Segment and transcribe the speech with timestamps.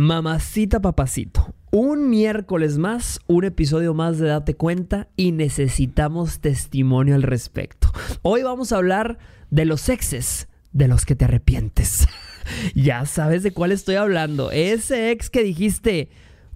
[0.00, 7.22] Mamacita papacito, un miércoles más, un episodio más de Date cuenta y necesitamos testimonio al
[7.22, 7.92] respecto.
[8.22, 9.18] Hoy vamos a hablar
[9.50, 12.08] de los exes de los que te arrepientes.
[12.74, 14.50] ya sabes de cuál estoy hablando.
[14.50, 16.08] Ese ex que dijiste,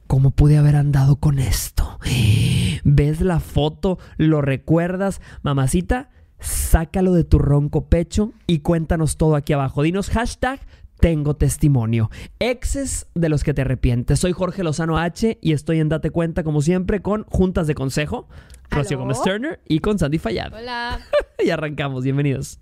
[0.06, 1.98] ¿cómo pude haber andado con esto?
[2.84, 3.98] ¿Ves la foto?
[4.16, 5.20] ¿Lo recuerdas?
[5.42, 6.08] Mamacita,
[6.38, 9.82] sácalo de tu ronco pecho y cuéntanos todo aquí abajo.
[9.82, 10.60] Dinos hashtag
[11.04, 12.10] tengo testimonio.
[12.38, 14.18] Exes de los que te arrepientes.
[14.18, 18.26] Soy Jorge Lozano H y estoy en Date Cuenta, como siempre, con Juntas de Consejo,
[18.70, 20.54] Rocío Gómez Turner y con Sandy Fallad.
[20.54, 21.00] Hola.
[21.44, 22.58] y arrancamos, bienvenidos.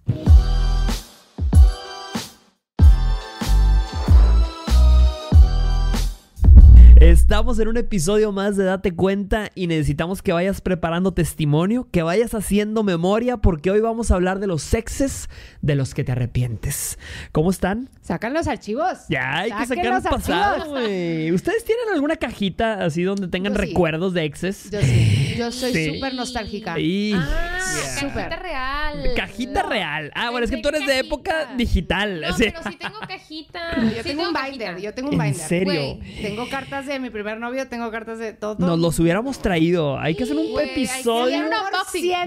[7.02, 12.04] Estamos en un episodio más de Date Cuenta y necesitamos que vayas preparando testimonio, que
[12.04, 15.28] vayas haciendo memoria, porque hoy vamos a hablar de los exes
[15.62, 17.00] de los que te arrepientes.
[17.32, 17.88] ¿Cómo están?
[18.02, 18.98] Sacan los archivos.
[19.08, 21.32] Ya, hay que sacar el pasado, güey.
[21.32, 24.70] ¿Ustedes tienen alguna cajita así donde tengan recuerdos de exes?
[24.70, 25.34] Yo sí.
[25.36, 26.76] Yo soy súper nostálgica.
[26.76, 27.14] Sí.
[27.16, 27.58] Ah,
[28.00, 29.14] cajita real.
[29.16, 30.12] Cajita real.
[30.14, 32.20] Ah, bueno, es que tú eres de época digital.
[32.20, 33.60] No, pero sí tengo cajita.
[33.96, 35.42] Yo tengo un binder, yo tengo un binder.
[35.42, 35.98] ¿En serio?
[36.20, 38.56] tengo cartas de mi primer novio, tengo cartas de todo.
[38.58, 39.98] Nos los hubiéramos traído.
[39.98, 41.44] Hay que hacer un episodio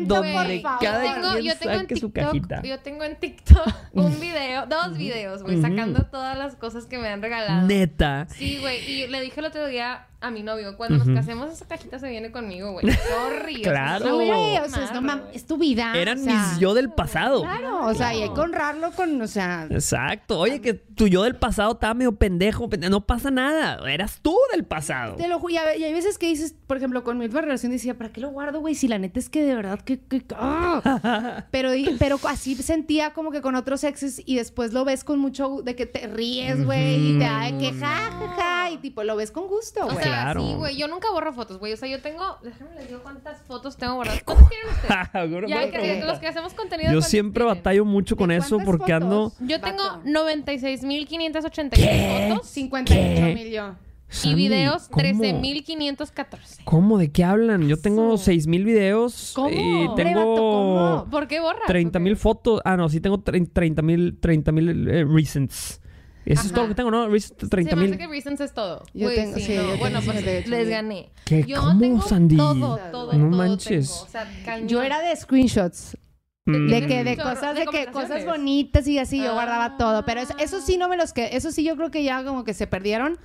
[0.02, 2.62] donde cada quien yo tengo saque su cajita.
[2.64, 7.08] Yo tengo en TikTok un video, dos videos, güey, sacando todas las cosas que me
[7.08, 7.68] han regalado.
[7.68, 8.28] Neta.
[8.30, 8.90] Sí, güey.
[8.90, 12.10] Y le dije el otro día a mi novio, cuando nos casemos, esa cajita se
[12.10, 12.86] viene conmigo, güey.
[12.92, 13.62] Sorry.
[13.64, 14.18] claro.
[14.18, 15.94] O sea, es, tu vida.
[15.96, 17.42] Eran mis yo del pasado.
[17.42, 19.68] Claro, o sea, y hay que honrarlo con, o sea.
[19.70, 20.40] Exacto.
[20.40, 23.80] Oye, que tu yo del pasado estaba medio pendejo, no pasa nada.
[23.90, 25.16] Eras tú del pasado.
[25.16, 25.54] Te lo juro.
[25.54, 28.60] Y hay veces que dices, por ejemplo, con mi relación decía, ¿para qué lo guardo,
[28.60, 28.76] güey?
[28.76, 30.00] Si la neta es que de verdad que.
[30.36, 31.46] ¡ah!
[31.52, 35.62] pero, pero así sentía como que con otros exes y después lo ves con mucho
[35.64, 39.04] de que te ríes, güey, y te da de que ja, ja, ja, y tipo
[39.04, 40.06] lo ves con gusto, güey.
[40.22, 40.42] Claro.
[40.42, 40.78] Sí, güey.
[40.78, 41.74] Yo nunca borro fotos, güey.
[41.74, 42.38] O sea, yo tengo.
[42.44, 44.24] Déjame les digo cuántas fotos tengo borradas.
[44.24, 45.50] ¿Cuántas tienen ustedes?
[45.50, 46.92] ya, que, los que hacemos contenido.
[46.92, 49.32] Yo siempre batallo mucho con eso porque ando.
[49.40, 52.58] Yo tengo 96.586 fotos.
[52.58, 53.76] 58.000 yo.
[54.24, 56.64] y videos 13.514.
[56.64, 56.98] ¿Cómo?
[56.98, 57.68] ¿De qué hablan?
[57.68, 59.34] Yo tengo 6.000 videos.
[59.36, 59.50] ¿Cómo?
[59.50, 60.36] Y tengo.
[60.36, 61.08] ¿Cómo?
[61.12, 61.64] ¿Por qué borras?
[61.68, 62.62] 30.000 fotos.
[62.66, 64.52] Ah, no, sí tengo 30.000 30,
[64.92, 65.82] eh, recents.
[66.26, 67.08] Eso es todo lo que tengo, ¿no?
[67.08, 67.92] 30 mil.
[67.92, 68.84] Sí, que Reasons es todo.
[68.94, 71.12] Yo tengo, sí, bueno, pues les gané.
[71.24, 71.44] ¿Qué?
[71.44, 72.36] Yo ¿Cómo, tengo Sandy?
[72.36, 73.90] Todo, todo, no todo manches.
[73.90, 74.04] Tengo.
[74.04, 75.98] O sea, yo era de screenshots.
[76.46, 76.68] Mm.
[76.70, 80.36] De que de cosas de, que cosas bonitas y así yo guardaba todo, pero eso,
[80.38, 82.68] eso sí no me los que eso sí yo creo que ya como que se
[82.68, 83.18] perdieron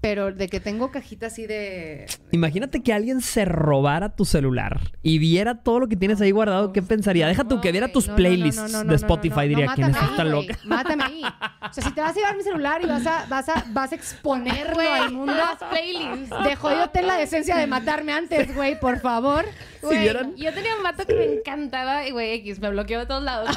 [0.00, 2.06] pero de que tengo cajita así de...
[2.30, 6.72] Imagínate que alguien se robara tu celular y viera todo lo que tienes ahí guardado,
[6.72, 7.26] ¿qué pensaría?
[7.26, 10.56] Deja tú que viera tus playlists de Spotify, diría, ¿quién está loca?
[10.64, 11.22] Mátame ahí.
[11.22, 13.92] O sea, si te vas a llevar mi celular y vas a, vas a, vas
[13.92, 15.34] a exponerlo al mundo...
[15.34, 16.44] Las playlists.
[16.44, 19.44] De jodiote la decencia de matarme antes, güey, por favor.
[19.82, 23.22] Güey, yo tenía un vato que me encantaba y, güey, X, me bloqueó de todos
[23.22, 23.50] lados.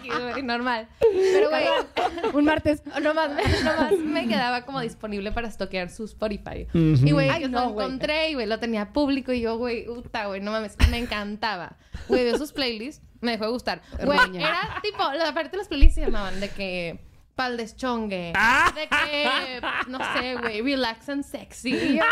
[0.00, 0.88] X, güey, normal.
[1.00, 1.64] Pero, güey,
[2.32, 2.82] un martes.
[3.00, 3.30] Nomás,
[3.64, 6.66] nomás me quedaba como disponible para estoquear su Spotify.
[6.72, 10.40] Y, güey, yo lo encontré y, güey, lo tenía público y yo, güey, puta, güey,
[10.40, 11.76] no mames, me encantaba.
[12.08, 13.82] Güey, vio sus playlists, me dejó de gustar.
[14.04, 18.32] Güey, era tipo, la parte de las playlists se llamaban de que pal deschongue.
[18.34, 18.72] Ah.
[18.74, 21.74] De que, no sé, güey, relax and sexy.
[21.74, 22.04] Y yo,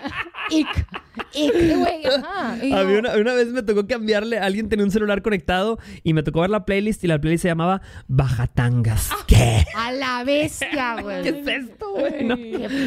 [0.50, 0.86] Ick.
[1.32, 2.52] Ick, güey, ajá.
[2.52, 6.22] A mí una, una, vez me tocó cambiarle, alguien tenía un celular conectado y me
[6.22, 9.10] tocó ver la playlist y la playlist se llamaba Bajatangas.
[9.12, 9.64] Ah, ¿Qué?
[9.76, 11.22] A la bestia, güey.
[11.22, 12.24] ¿Qué es esto, güey?
[12.24, 12.36] No.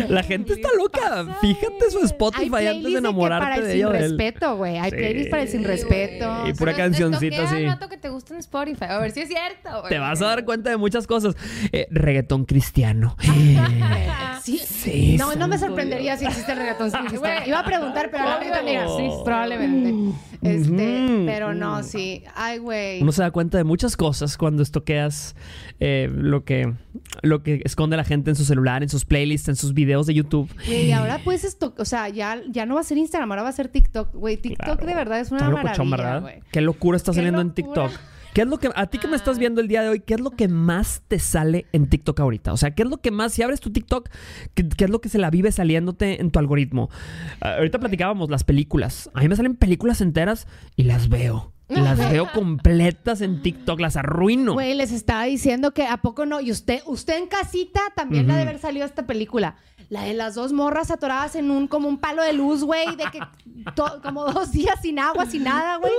[0.10, 1.38] La gente está loca.
[1.42, 3.88] Fíjate su Spotify antes de enamorarte de, de ella.
[3.88, 4.78] Para el sin respeto, güey.
[4.78, 6.48] Hay playlists para el sin respeto.
[6.48, 7.66] Y pura cancioncita así.
[7.66, 8.86] rato que te gusta en Spotify.
[8.90, 9.90] A ver si es cierto, güey.
[9.90, 11.36] Te vas a dar cuenta de muchas cosas.
[11.78, 13.16] Eh, reggaetón cristiano.
[14.44, 14.58] sí.
[14.58, 15.18] sí.
[15.18, 17.46] No, no me sorprendería si existe el reggaetón cristiano.
[17.46, 20.16] Iba a preguntar, pero la verdad, mira, sí, probablemente.
[20.42, 22.24] Este, pero no, sí.
[22.36, 23.02] Ay, güey.
[23.02, 25.36] Uno se da cuenta de muchas cosas cuando estoqueas
[25.80, 26.74] eh, lo que
[27.22, 30.14] lo que esconde la gente en su celular, en sus playlists, en sus videos de
[30.14, 30.50] YouTube.
[30.68, 33.50] Y ahora pues esto, o sea, ya, ya no va a ser Instagram, ahora va
[33.50, 34.14] a ser TikTok.
[34.14, 36.40] Güey, TikTok de verdad es una maravilla, güey.
[36.52, 37.92] Qué locura está saliendo en TikTok.
[38.38, 40.14] ¿Qué es lo que, a ti que me estás viendo el día de hoy, qué
[40.14, 42.54] es lo que más te sale en TikTok ahorita?
[42.54, 44.10] O sea, ¿qué es lo que más, si abres tu TikTok,
[44.54, 46.92] qué, es lo que se la vive saliéndote en tu algoritmo?
[47.42, 49.10] Ah, ahorita platicábamos las películas.
[49.16, 50.46] A mí me salen películas enteras
[50.76, 54.54] y las veo Las veo completas en TikTok, las arruino.
[54.54, 56.40] Güey, les estaba diciendo que a poco no.
[56.40, 59.58] Y usted, usted en casita también la de haber salido esta película.
[59.90, 63.06] La de las dos morras atoradas en un como un palo de luz, güey, de
[63.12, 63.20] que
[63.74, 65.92] to- como dos días sin agua, sin nada, güey.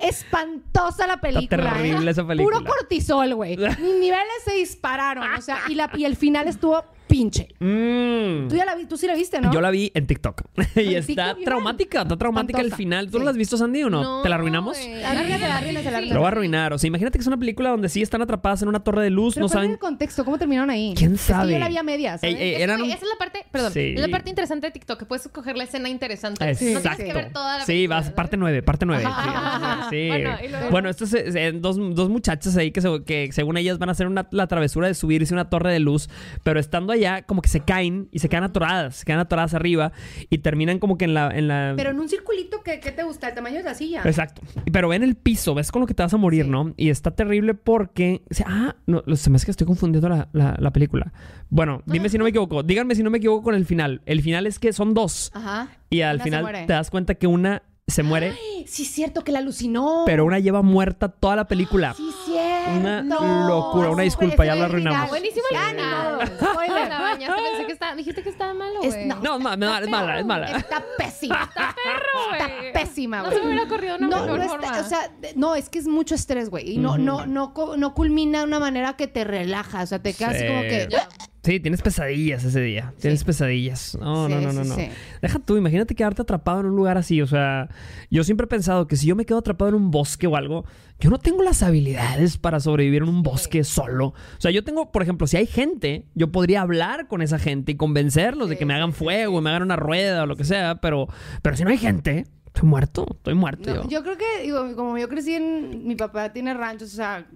[0.00, 1.72] Espantosa la película.
[1.74, 2.10] terrible ¿eh?
[2.12, 2.58] esa película.
[2.58, 3.56] Puro cortisol, güey.
[3.56, 6.84] Mis niveles se dispararon, o sea, y, la, y el final estuvo
[7.14, 7.46] pinche.
[7.60, 8.48] Mm.
[8.48, 9.52] Tú ya la vi, tú sí la viste, ¿no?
[9.52, 10.42] Yo la vi en TikTok.
[10.76, 13.08] y está TikTok traumática, está traumática el final.
[13.10, 13.24] ¿Tú Sí.
[13.24, 14.22] lo has visto, Sandy, o no?
[14.22, 14.76] ¿Te la arruinamos?
[14.76, 15.04] güey.
[15.04, 16.72] Arruínasela, arruínasela, Lo voy a arruinar.
[16.72, 19.10] O sea, imagínate que es una película donde sí están atrapadas en una torre de
[19.10, 19.70] luz, Pero no ¿cuál era saben.
[19.74, 20.24] el contexto?
[20.24, 20.94] ¿Cómo terminaron ahí?
[20.96, 21.52] ¿Quién Es que sabe?
[21.52, 22.20] yo la vi a medias.
[22.24, 23.92] Ey, Es eran esa es la parte, perdón, Sí.
[23.94, 26.44] es la parte interesante de TikTok, que puedes escoger la escena interesante.
[26.44, 26.96] No Exacto.
[26.96, 28.16] tienes que ver toda la sí, película, vas, ¿sabes?
[28.16, 29.04] parte 9, parte 9.
[29.06, 29.86] Ajá.
[29.90, 30.08] Sí.
[30.08, 33.56] Bueno, Bueno, y luego- esto es eh, dos, dos muchachas ahí que, se- que según
[33.56, 36.08] ellas van a hacer una- la travesura de subirse a una torre de luz,
[36.42, 39.92] pero estando allá como que se caen y se quedan atoradas, se quedan atoradas arriba
[40.30, 41.30] y terminan como que en la...
[41.30, 43.28] En la Pero en un circulito, ¿qué, qué te gusta?
[43.28, 44.02] ¿El tamaño de la silla?
[44.04, 44.42] Exacto.
[44.72, 46.50] Pero ven el piso, ves con lo que te vas a morir, Sí.
[46.50, 46.74] ¿no?
[46.76, 48.22] Y está terrible porque.
[48.30, 51.12] o sea, ah, no, se me hace que estoy confundiendo la, la- la película.
[51.50, 52.62] Bueno, dime si no me equivoco.
[52.62, 54.02] Díganme si no me equivoco con el final.
[54.06, 55.30] El final es que son dos.
[55.34, 55.68] Ajá.
[55.90, 58.32] Y al Una final te das cuenta que una se muere,
[58.66, 60.04] Sí, es cierto que la alucinó.
[60.06, 61.92] pero una lleva muerta toda la película.
[61.94, 62.70] Sí, cierto.
[62.80, 63.02] Una
[63.46, 65.10] locura, una Así disculpa, ya la arruinamos.
[65.10, 66.04] Buenísimo el Ya, ni final.
[66.12, 66.18] modo.
[66.22, 66.88] Ah, Spoiler.
[66.88, 69.06] la bañaste, pensé que estaba, dijiste que estaba malo, Es- güey.
[69.06, 69.16] no.
[69.20, 70.46] No, es mala, es mala, es mala.
[70.56, 71.50] Está pésima.
[71.54, 72.72] Perro, Está güey.
[72.72, 73.34] pésima, No güey.
[73.36, 74.66] se me hubiera ocurrido una No, mejor no forma.
[74.66, 76.70] está, o sea, no, es que es mucho estrés, güey.
[76.72, 79.82] Y no, no, no, no culmina de una manera que te relaja.
[79.82, 80.88] O sea, te quedas como que.
[80.90, 81.06] Ya.
[81.44, 82.94] Sí, tienes pesadillas ese día.
[83.00, 83.96] Tienes pesadillas.
[84.00, 84.74] No, Sí, no, no, no, no.
[84.74, 84.88] sí.
[85.20, 87.20] Deja tú, imagínate quedarte atrapado en un lugar así.
[87.20, 87.68] O sea,
[88.10, 90.64] yo siempre he pensado que si yo me quedo atrapado en un bosque o algo,
[91.00, 94.06] yo no tengo las habilidades para sobrevivir en un bosque solo.
[94.06, 97.72] O sea, yo tengo, por ejemplo, si hay gente, yo podría hablar con esa gente
[97.72, 100.44] y convencerlos de que me hagan fuego, y me hagan una rueda o lo que
[100.44, 101.08] sea, pero,
[101.42, 103.88] pero si no hay gente, estoy muerto, estoy muerto No, yo.
[103.90, 105.86] yo creo que, digo, como yo crecí en.
[105.86, 107.26] Mi papá tiene ranchos, o sea,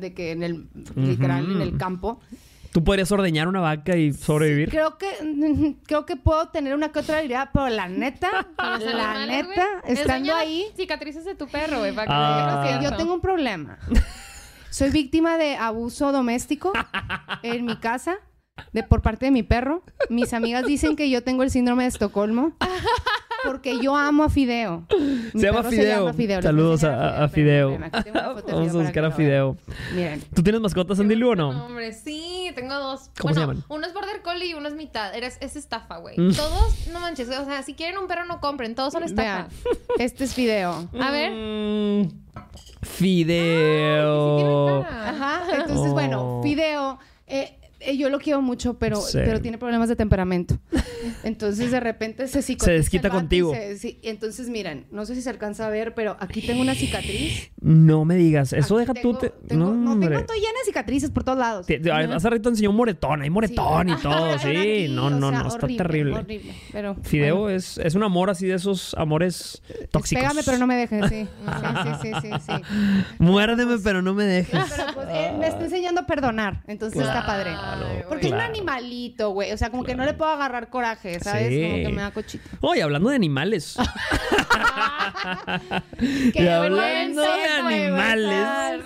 [0.00, 0.68] de que en el.
[0.96, 2.20] Literal, en el campo.
[2.72, 4.70] ¿Tú podrías ordeñar una vaca y sobrevivir?
[4.70, 5.08] Creo que.
[5.86, 8.28] Creo que puedo tener una que otra habilidad, pero la neta.
[8.58, 10.66] La neta, estando ahí.
[10.76, 12.80] cicatrices de tu perro, güey, para que Ah.
[12.82, 13.78] Yo tengo un problema.
[14.70, 16.72] Soy víctima de abuso doméstico
[17.42, 18.16] en mi casa
[18.72, 19.82] de por parte de mi perro.
[20.08, 22.52] Mis amigas dicen que yo tengo el síndrome de Estocolmo
[23.44, 24.86] porque yo amo a Fideo.
[25.32, 26.06] Mi Se llama Fideo.
[26.12, 27.78] Les voy a Saludos a- a Fideo.
[28.46, 29.10] Vamos a buscar a.
[29.10, 29.56] Fideo.
[29.94, 30.22] Miren.
[30.34, 31.52] ¿Tú tienes mascotas, Andy Lu, o no?
[31.52, 33.10] No, hombre, sí, tengo dos.
[33.20, 33.64] ¿Cómo se bueno, llaman?
[33.68, 35.14] uno es border collie y uno es mitad.
[35.14, 36.18] Eres, es estafa, güey.
[36.18, 36.34] Mm.
[36.34, 39.70] Todos, no manches, o sea, si quieren un perro no compren, todos son Vean, estafa.
[39.98, 40.88] este es Fideo.
[41.00, 41.32] A ver.
[41.32, 42.10] Mm,
[42.82, 44.82] Fideo.
[44.82, 45.10] cara.
[45.10, 45.92] Ajá, entonces Oh.
[45.92, 49.18] bueno, Fideo, eh, eh, yo lo quiero mucho, pero, Sí.
[49.24, 50.58] pero tiene problemas de temperamento.
[51.24, 53.52] Entonces de repente se Se desquita contigo.
[53.54, 56.74] se- sí, entonces miren, no sé si se alcanza a ver, pero aquí tengo una
[56.74, 57.50] cicatriz.
[57.60, 59.18] No me digas, eso Aquí deja tengo- tú.
[59.18, 59.30] Te...
[59.48, 61.66] Tengo, no, no, tengo todo llena de cicatrices por todos lados.
[61.66, 63.94] Te- te- Hace rato enseñó un moretón, hay moretón Sí.
[63.98, 64.48] y todo, sí.
[64.48, 66.14] aquí, no, o no, sea, no, está horrible, terrible.
[66.18, 67.56] horrible, pero, Fideo bueno.
[67.56, 70.22] es, es un amor así de esos amores tóxicos.
[70.22, 71.26] Pégame, pero no me dejes, sí.
[71.50, 72.52] Sí, sí, sí, sí, sí.
[73.18, 74.64] Muérdeme, pero no me dejes.
[74.76, 77.50] Pero pues él me está enseñando a perdonar, entonces está padre.
[78.08, 79.52] Porque es un animalito, güey.
[79.52, 81.48] O sea, como que no le puedo agarrar coraje, ¿sabes?
[81.48, 81.62] Sí.
[81.62, 82.48] Como que me da cochito.
[82.60, 83.76] Oye, hablando de animales.
[86.32, 88.84] Qué Y hablando de güey, animales.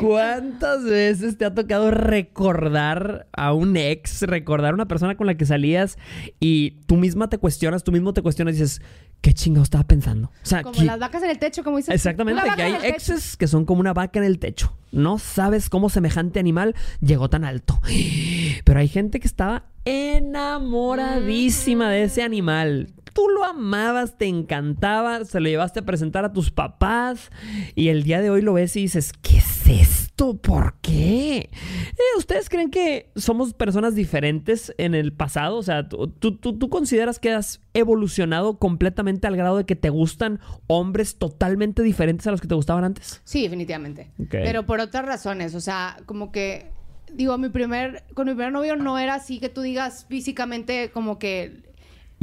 [0.00, 5.36] ¿Cuántas veces te ha tocado recordar a un ex, recordar a una persona con la
[5.36, 5.98] que salías
[6.40, 8.82] y tú misma te cuestionas, tú mismo te cuestionas y dices,
[9.22, 10.28] ¿qué chingado estaba pensando?
[10.28, 11.94] O sea, Como ¿qué- las vacas en el techo, como dices.
[11.94, 12.84] Exactamente, que hay techo.
[12.94, 14.76] exes que son como una vaca en el techo.
[14.90, 17.80] No sabes cómo semejante animal llegó tan alto.
[18.64, 22.92] Pero hay gente que estaba enamoradísima de ese animal.
[23.14, 27.30] Tú lo amabas, te encantaba, se lo llevaste a presentar a tus papás
[27.74, 30.36] y el día de hoy lo ves y dices, ¿qué es esto?
[30.36, 31.36] ¿Por qué?
[31.52, 35.56] Eh, ¿Ustedes creen que somos personas diferentes en el pasado?
[35.56, 39.90] O sea, ¿tú, tú, tú- consideras que has evolucionado completamente al grado de que te
[39.90, 43.20] gustan hombres totalmente diferentes a los que te gustaban antes?
[43.24, 44.10] Sí, definitivamente.
[44.30, 45.54] Pero por otras razones.
[45.54, 46.66] O sea, como que.
[47.12, 48.04] Digo, mi primer.
[48.14, 51.71] Con mi primer novio no era así que tú digas físicamente como que.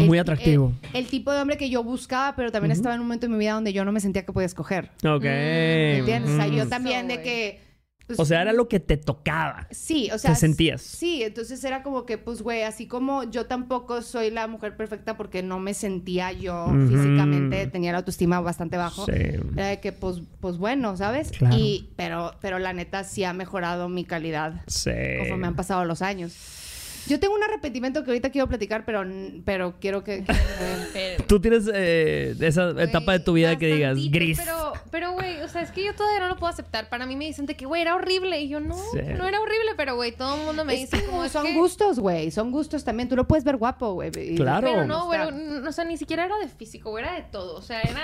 [0.06, 0.74] Muy el- atractivo.
[0.94, 3.34] El, el tipo de hombre que yo buscaba, pero también estaba en un momento de
[3.34, 4.91] mi vida donde yo no me sentía que podía escoger.
[5.03, 5.24] Ok.
[5.24, 6.32] ¿Me entiendes?
[6.32, 6.70] O sea, yo Ujú.
[6.70, 7.62] también de que.
[8.08, 9.68] pues, O sea, era lo que te tocaba.
[9.70, 10.34] Sí, o sea.
[10.34, 10.82] sentías.
[10.82, 15.15] Sí, entonces era como que, pues, güey, así como yo tampoco soy la mujer perfecta
[15.15, 19.06] porque no me sentía yo físicamente, tenía la autoestima bastante bajo.
[19.06, 19.12] Sí.
[19.56, 21.32] Era de que, pues, pues bueno, ¿sabes?
[21.32, 21.56] Claro.
[21.56, 24.89] Y, pero, pero la neta sí ha mejorado mi calidad Sí.
[25.20, 26.34] conforme han pasado los años.
[27.09, 29.03] Yo tengo un arrepentimiento que ahorita quiero platicar, pero,
[29.43, 30.23] pero quiero que...
[30.23, 30.33] que-
[30.93, 34.39] Pero- Tú tienes eh, esa etapa de tu vida que digas gris.
[34.43, 36.89] Pero pero güey, o sea, es que yo todavía no lo puedo aceptar.
[36.89, 38.41] Para mí me dicen de que, güey, era horrible.
[38.41, 38.99] Y yo, no, Sí.
[39.17, 41.45] no era horrible, pero güey, todo el mundo me Es dice que como es son
[41.45, 42.31] que- gustos, güey.
[42.31, 43.07] Son gustos también.
[43.09, 44.09] Tú lo puedes ver guapo, güey.
[44.35, 44.65] Claro.
[44.67, 47.55] Pero no, güey, o sea, ni siquiera era de físico, güey, era de todo.
[47.57, 48.01] O sea, era,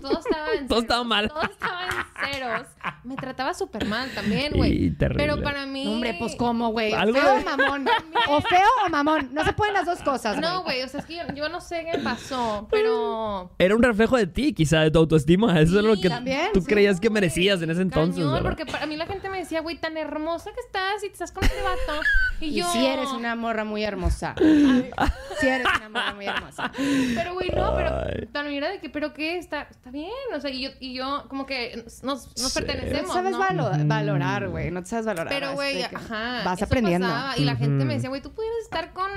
[0.00, 1.28] todo estaba en Todo estaba mal.
[1.28, 2.66] Todo estaba en ceros.
[3.04, 4.90] Me trataba súper mal también, güey.
[4.90, 5.84] Pero para mí...
[5.84, 6.92] No, hombre, pues cómo, güey.
[6.92, 7.88] Algo Feo de- o mamón.
[8.28, 9.30] O feo o mamón.
[9.32, 11.60] No se pueden las dos cosas, No, güey, o sea, es que yo, yo no
[11.60, 13.50] sé qué pasó, pero...
[13.58, 15.58] Era un reflejo de ti, quizá, de tu autoestima.
[15.60, 18.24] Eso es lo que también, tú sí, creías que merecías en ese entonces.
[18.24, 18.42] ¿verdad?
[18.42, 21.32] porque para mí la gente me decía, güey, tan hermosa que estás y te estás
[21.32, 22.00] con este vato.
[22.40, 22.70] Y, Y yo...
[22.72, 24.34] sí eres una morra muy hermosa.
[24.38, 26.70] Sí eres una morra muy hermosa.
[27.14, 29.38] Pero, güey, no, pero mí era de que, ¿pero qué?
[29.38, 30.10] Está, está bien.
[30.34, 32.64] O sea, y yo, y yo como que nos, nos Sí.
[32.90, 33.64] Pertenecemos, No sabes ¿no?
[33.70, 34.70] valo- valorar, güey.
[34.70, 35.28] No te sabes valorar.
[35.28, 36.42] Pero, Así güey, ajá.
[36.44, 37.06] Vas eso aprendiendo.
[37.08, 39.08] pasaba, Y la gente me decía, güey, tú pudieras estar con...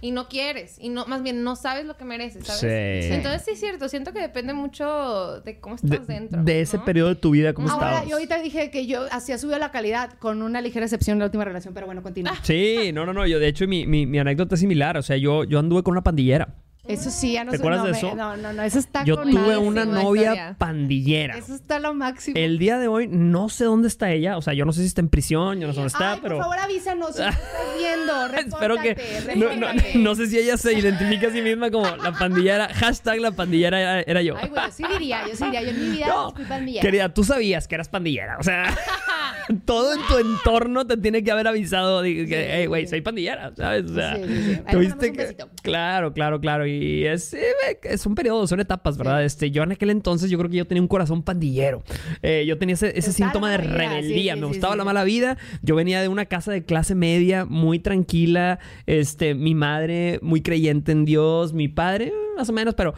[0.00, 0.78] Y no quieres.
[0.80, 3.06] Y no, más bien, no sabes lo que mereces, ¿sabes?
[3.06, 3.12] Sí.
[3.12, 3.88] Entonces, sí es cierto.
[3.88, 6.42] Siento que depende mucho de cómo de, estás dentro.
[6.42, 6.84] de ese ¿no?
[6.84, 8.08] periodo de tu vida, ¿cómo Ahora, estabas?
[8.08, 11.24] yo ahorita dije que yo hacía subido la calidad con una ligera excepción en la
[11.26, 12.32] última relación, pero bueno, continúa.
[12.42, 13.26] Sí, no, no, no.
[13.28, 14.96] Yo, de hecho, mi, mi, mi anécdota es similar.
[14.96, 16.48] O sea, yo, yo anduve con una pandillera.
[16.88, 18.14] Eso sí, ya no ¿Te acuerdas no de eso?
[18.16, 20.56] No, no, no, eso está Yo con tuve una novia historia.
[20.58, 21.36] pandillera.
[21.38, 22.36] Eso está lo máximo.
[22.36, 24.36] El día de hoy no sé dónde está ella.
[24.36, 26.18] O sea, yo no sé si está en prisión, yo no sé dónde está, Ay,
[26.20, 26.36] pero...
[26.38, 27.38] por favor, avísanos si estás
[27.78, 28.26] viendo.
[28.36, 28.96] Espero que...
[29.36, 32.68] No, no, no sé si ella se identifica a sí misma como la pandillera.
[32.74, 34.34] Hashtag la pandillera era, era yo.
[34.36, 35.62] Ay, güey, yo sí diría, yo sí diría.
[35.62, 36.82] Yo en mi vida No, fui pandillera.
[36.82, 38.38] querida, tú sabías que eras pandillera.
[38.40, 38.76] O sea,
[39.66, 43.52] todo en tu entorno te tiene que haber avisado de que, hey, güey, soy pandillera,
[43.56, 43.88] ¿sabes?
[43.88, 44.60] O sea, Sí, sí, sí.
[44.70, 45.36] Tuviste que...
[45.62, 46.66] Claro, claro, claro.
[46.80, 47.52] Y es, eh,
[47.82, 49.24] es un periodo, son etapas, ¿verdad?
[49.24, 51.82] Este, yo en aquel entonces yo creo que yo tenía un corazón pandillero.
[52.22, 54.34] Eh, yo tenía ese, síntoma de vida, rebeldía.
[54.34, 55.36] sí, Me sí, gustaba la mala vida.
[55.62, 58.58] Yo venía de una casa de clase media, muy tranquila.
[58.86, 61.52] Este, mi madre muy creyente en Dios.
[61.52, 62.94] Mi padre, más o menos, pero,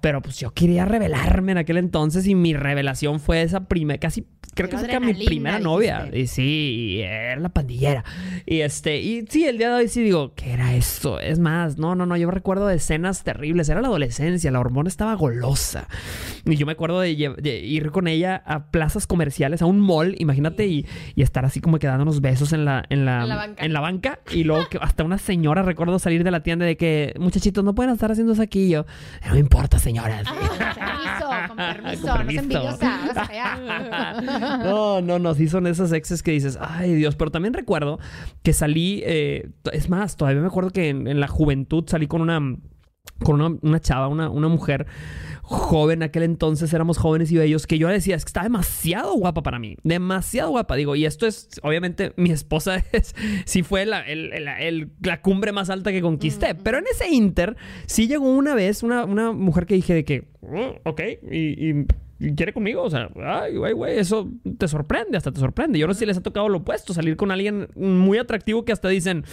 [0.00, 4.26] pero pues yo quería rebelarme en aquel entonces y mi revelación fue esa primera, casi
[4.54, 6.08] creo que fue mi primera novia.
[6.12, 8.04] Y sí, y era la pandillera.
[8.46, 11.20] Y este, y sí, el día de hoy sí digo, ¿qué era esto?
[11.20, 13.68] Es más, no, no, no, yo recuerdo de escenas terribles.
[13.68, 15.88] Era la adolescencia, la hormona estaba golosa.
[16.44, 20.66] Y yo me acuerdo de, ir con ella a plazas comerciales, a un mall, imagínate,
[20.66, 23.64] y, y estar así como que dándonos besos en la, en la, En la banca.
[23.64, 24.18] en la banca.
[24.32, 27.74] Y luego que hasta una señora recuerdo salir de la tienda de que, muchachitos, no
[27.74, 28.64] pueden estar haciendo eso aquí.
[28.64, 28.86] Y yo,
[29.26, 30.24] no me importa, señoras.
[30.28, 32.40] Permiso, con permiso, Con no permiso.
[32.40, 33.00] es envidiosa.
[34.64, 37.98] No, no, no, sí son esas exes que dices, ay Dios, pero también recuerdo
[38.42, 42.20] que salí, eh, es más, todavía me acuerdo que en, en la juventud salí con
[42.20, 42.40] una,
[43.22, 44.86] con una, una chava, una, una mujer
[45.46, 49.12] joven, aquel entonces éramos jóvenes y bellos, que yo le decía, es que está demasiado
[49.14, 53.84] guapa para mí, demasiado guapa, digo, y esto es, obviamente, mi esposa es, sí fue
[53.84, 58.08] la, el- el- el- la cumbre más alta que conquisté, pero en ese inter, sí
[58.08, 61.72] llegó una vez una, una mujer que dije de que, "Mm, ok, y
[62.36, 64.28] quiere conmigo, o sea, ay, güey, güey, eso
[64.58, 65.78] te sorprende, hasta te sorprende.
[65.78, 68.72] Yo no sé si les ha tocado lo opuesto, salir con alguien muy atractivo que
[68.72, 69.24] hasta dicen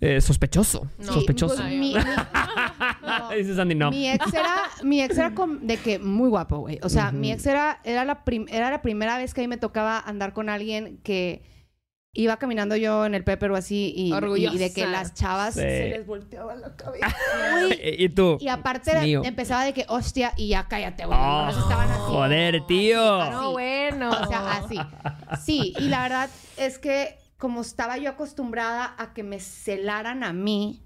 [0.00, 1.12] eh, sospechoso, No.
[1.12, 1.56] sospechoso.
[1.56, 1.94] Pues, mi, mi-
[3.06, 3.30] no.
[3.36, 3.90] Dices Andy, no.
[3.90, 5.32] Mi ex era, mi ex era
[5.62, 6.78] de que muy guapo, güey.
[6.82, 9.48] O sea, mi ex era, era, la prim- era la primera vez que a mí
[9.48, 11.42] me tocaba andar con alguien que
[12.16, 15.60] iba caminando yo en el Pepper o así y, y- de que las chavas Sí.
[15.60, 17.06] se les volteaba la cabeza.
[17.98, 18.38] y tú.
[18.40, 19.22] Y aparte mío.
[19.24, 21.18] empezaba de que, hostia, y ya cállate, güey.
[21.20, 22.00] Oh, estaban así.
[22.06, 23.14] joder, tío.
[23.20, 23.30] Así.
[23.32, 24.10] No, bueno.
[24.10, 24.78] O sea, así.
[25.44, 30.32] Sí, y la verdad es que como estaba yo acostumbrada a que me celaran a
[30.32, 30.80] mí,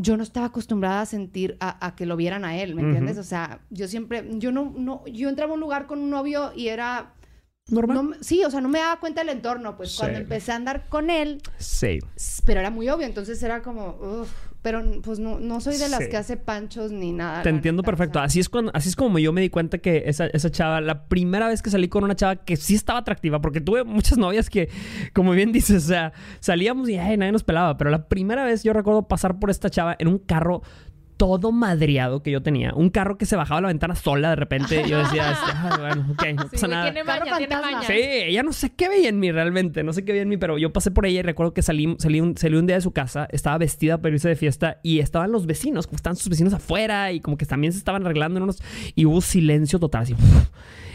[0.00, 3.18] yo no estaba acostumbrada a sentir a, a que lo vieran a él, ¿me entiendes?
[3.18, 6.52] O sea, yo siempre, yo no, no, yo entraba a un lugar con un novio
[6.54, 7.14] y era,
[7.70, 7.96] Normal.
[8.10, 9.98] no sí, o sea, no me daba cuenta del entorno, pues Sí.
[9.98, 11.98] cuando empecé a andar con él, Sí.
[12.44, 14.30] pero era muy obvio, entonces era como, uf,
[14.62, 16.08] pero pues no, no soy de las Sí.
[16.10, 17.42] que hace panchos ni nada.
[17.42, 18.18] Te entiendo neta, o perfecto.
[18.18, 18.24] sea.
[18.24, 21.04] Así es, cuando, así es como yo me di cuenta que esa, esa chava, la
[21.08, 24.50] primera vez que salí con una chava que sí estaba atractiva, porque tuve muchas novias
[24.50, 24.68] que,
[25.14, 28.62] como bien dices, o sea, salíamos y ay, nadie nos pelaba, pero la primera vez
[28.64, 30.62] yo recuerdo pasar por esta chava en un carro
[31.18, 32.72] todo madreado que yo tenía.
[32.74, 34.82] Un carro que se bajaba la ventana sola de repente.
[34.86, 36.84] Y yo decía, este, ah, bueno, ok, no Sí, pasa güey, nada.
[36.92, 37.82] tiene maña, Carro tiene maña.
[37.82, 40.38] Sí, ella no sé qué veía en mí realmente, no sé qué veía en mí,
[40.38, 42.82] pero yo pasé por ella y recuerdo que salí, salí, un, salí un día de
[42.82, 46.28] su casa, estaba vestida para irse de fiesta y estaban los vecinos, como estaban sus
[46.30, 48.62] vecinos afuera y como que también se estaban arreglando en unos...
[48.94, 50.14] Y hubo silencio total, así...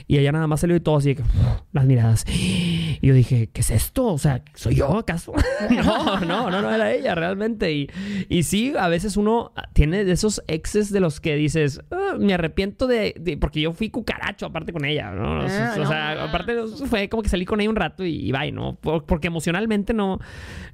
[0.05, 1.23] Y ella nada más salió y todo así de que
[1.71, 2.25] las miradas.
[2.27, 4.07] Y yo dije, ¿qué es esto?
[4.07, 5.31] O sea, ¿soy yo acaso?
[5.69, 7.71] no, no, no, no era ella realmente.
[7.71, 7.89] Y,
[8.27, 12.33] y sí, a veces uno tiene de esos exes de los que dices, "Ah, me
[12.33, 15.45] arrepiento de, de- Porque yo fui cucaracho aparte con ella, ¿no?
[15.45, 16.21] O sea, Ah, o sea, no.
[16.21, 16.55] aparte
[16.87, 18.75] fue como que salí con ella un rato y, y bye, ¿no?
[18.75, 20.19] Por- porque emocionalmente no...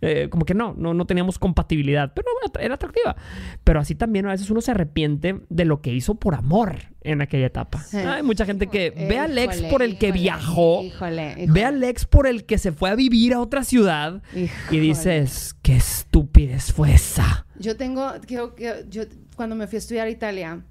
[0.01, 2.13] eh, como que no, no, no teníamos compatibilidad.
[2.13, 2.27] Pero
[2.60, 3.15] era atractiva.
[3.63, 6.75] Pero así también a veces uno se arrepiente de lo que hizo por amor.
[7.01, 7.82] En aquella etapa.
[7.84, 7.98] Sí.
[7.98, 11.84] Hay mucha gente que ve al ex por el que híjole, viajó, Híjole, ve al
[11.84, 16.74] ex por el que se fue a vivir a otra ciudad y dices, qué estupidez
[16.74, 17.46] fue esa.
[17.58, 19.03] Yo tengo, creo que yo
[19.36, 20.62] cuando me fui a estudiar a Italia,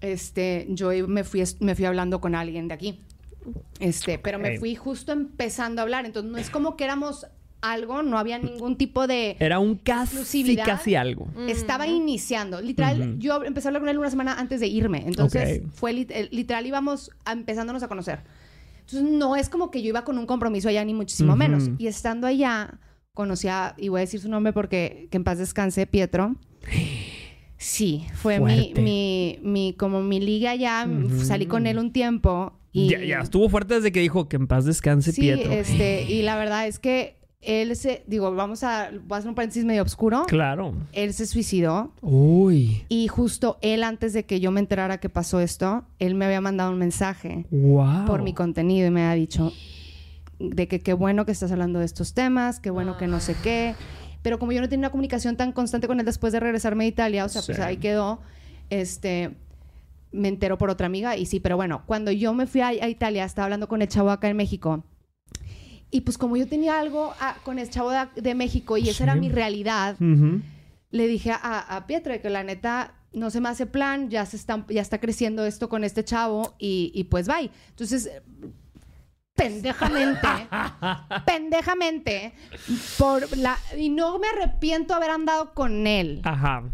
[0.00, 3.00] este, yo me fui, me fui hablando con alguien de aquí.
[3.80, 6.04] Este, pero me fui justo empezando a hablar.
[6.06, 7.26] Entonces, no es como que éramos
[7.60, 9.36] algo, no había ningún tipo de...
[9.40, 11.28] Era un casi, casi algo.
[11.48, 12.60] Estaba iniciando.
[12.60, 15.04] Literal, yo empecé a hablar con él una semana antes de irme.
[15.06, 18.20] Entonces, fue lit- eh, literal, íbamos a- empezándonos a conocer.
[18.80, 21.68] Entonces, no es como que yo iba con un compromiso allá, ni muchísimo menos.
[21.78, 22.78] Y estando allá,
[23.12, 26.36] conocí a, y voy a decir su nombre porque que en paz descanse, Pietro.
[27.56, 30.86] Sí, fue mi, mi, mi, como mi liga allá.
[31.24, 32.54] Salí con él un tiempo.
[32.72, 35.50] Y, Ya, ya estuvo fuerte desde que dijo que en paz descanse Sí, Pietro.
[35.52, 39.34] este, y la verdad es que él se, digo, vamos a, voy a hacer un
[39.34, 40.24] paréntesis medio oscuro.
[40.26, 40.74] Claro.
[40.92, 41.92] Él se suicidó.
[42.02, 42.84] Uy.
[42.88, 46.40] Y justo él, antes de que yo me enterara que pasó esto, él me había
[46.40, 48.06] mandado un mensaje Wow.
[48.06, 49.52] por mi contenido y me había dicho
[50.40, 53.34] de que qué bueno que estás hablando de estos temas, qué bueno que no sé
[53.42, 53.74] qué.
[54.22, 56.88] Pero como yo no tenía una comunicación tan constante con él después de regresarme de
[56.88, 58.20] Italia, o sea, pues ahí quedó,
[58.68, 59.30] este,
[60.10, 62.88] me enteró por otra amiga y sí, pero bueno, cuando yo me fui a, a
[62.88, 64.82] Italia, estaba hablando con el chavo acá en México.
[65.90, 69.04] Y pues como yo tenía algo ah, con el chavo de, de México y esa
[69.04, 69.96] era mi realidad,
[70.90, 74.26] le dije a, a Pietro de que la neta no se me hace plan, ya
[74.26, 77.50] se está, ya está creciendo esto con este chavo y, y pues bye.
[77.70, 78.10] Entonces,
[79.34, 80.28] pendejamente,
[81.26, 82.32] pendejamente,
[82.98, 86.20] por la, y no me arrepiento haber andado con él.
[86.24, 86.64] Ajá.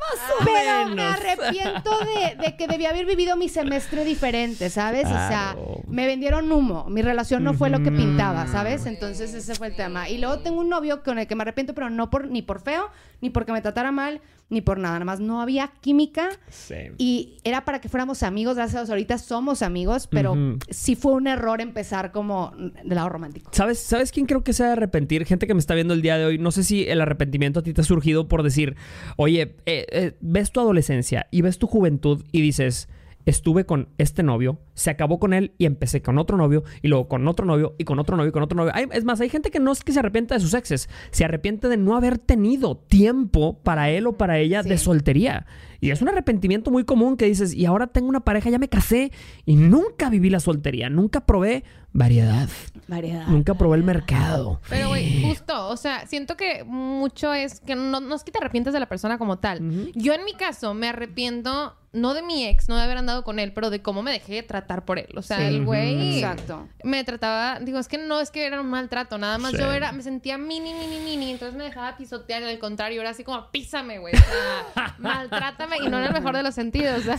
[0.00, 1.16] Más o Pero me menos.
[1.16, 5.06] arrepiento de, de que debía haber vivido mi semestre diferente, ¿sabes?
[5.06, 6.86] O sea, me vendieron humo.
[6.88, 8.86] Mi relación no fue lo que pintaba, ¿sabes?
[8.86, 10.08] Entonces ese fue el tema.
[10.08, 12.60] Y luego tengo un novio con el que me arrepiento, pero no por ni por
[12.60, 12.88] feo,
[13.20, 14.94] ni porque me tratara mal, ni por nada.
[14.94, 16.74] Nada más no había química Sí.
[16.98, 18.56] y era para que fuéramos amigos.
[18.56, 20.58] Gracias a Dios, ahorita somos amigos, pero Ujú.
[20.70, 23.50] sí fue un error empezar como del lado romántico.
[23.52, 25.24] ¿Sabes, ¿Sabes quién creo que se va a arrepentir?
[25.26, 26.38] Gente que me está viendo el día de hoy.
[26.38, 28.76] No sé si el arrepentimiento a ti te ha surgido por decir,
[29.16, 32.88] oye, eh, eh, ves tu adolescencia y ves tu juventud y dices,
[33.30, 37.08] estuve con este novio, se acabó con él y empecé con otro novio y luego
[37.08, 38.72] con otro novio y con otro novio y con otro novio.
[38.74, 41.24] Hay- es más, hay gente que no es que se arrepienta de sus exes, se
[41.24, 45.46] arrepiente de no haber tenido tiempo para él o para ella de soltería.
[45.80, 48.68] Y es un arrepentimiento muy común que dices, y ahora tengo una pareja, ya me
[48.68, 49.12] casé
[49.44, 51.62] y nunca viví la soltería, nunca probé
[51.92, 52.48] variedad.
[52.88, 53.26] Variedad.
[53.28, 54.60] Nunca probé el mercado.
[54.68, 58.38] Pero, güey, justo, o sea, siento que mucho es que no, no es que te
[58.38, 59.92] arrepientes de la persona como tal.
[59.94, 63.38] Yo en mi caso me arrepiento, no de mi ex, no de haber andado con
[63.38, 65.08] él, pero de cómo me dejé tratar por él.
[65.16, 65.44] O sea, Sí.
[65.44, 66.68] el güey Exacto.
[66.84, 69.58] me trataba, digo, es que no es que era un maltrato, nada más Sí.
[69.58, 73.24] yo era, me sentía mini, mini, mini, entonces me dejaba pisotear, al contrario, era así
[73.24, 77.02] como, písame, güey, o sea, maltrátame y no en el mejor de los sentidos.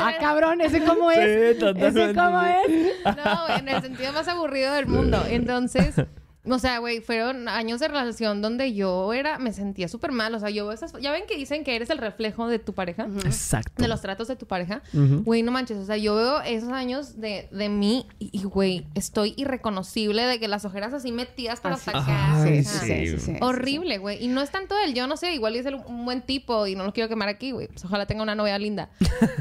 [0.00, 1.18] Ah, cabrón, ¿ese cómo es?
[1.18, 2.66] Sí, ¿Ese cómo es?
[3.16, 5.22] No, güey, en el sentido más aburrido del mundo.
[5.28, 5.94] Entonces,
[6.50, 10.34] o sea, güey, fueron años de relación donde yo era, me sentía súper mal.
[10.34, 12.74] O sea, yo veo esas, ya ven que dicen que eres el reflejo de tu
[12.74, 13.82] pareja, Exacto.
[13.82, 14.82] de los tratos de tu pareja.
[14.92, 19.34] Güey, no manches, o sea, yo veo esos años de, de mí y, güey, estoy
[19.36, 21.84] irreconocible de que las ojeras así metidas para Así.
[21.86, 22.04] sacar.
[22.06, 23.32] Ay, o sea, sí.
[23.40, 24.22] Horrible, güey.
[24.24, 26.74] Y no es tanto él, yo no sé, igual es el- un buen tipo y
[26.74, 27.68] no lo quiero quemar aquí, güey.
[27.68, 28.90] Pues ojalá tenga una novia linda.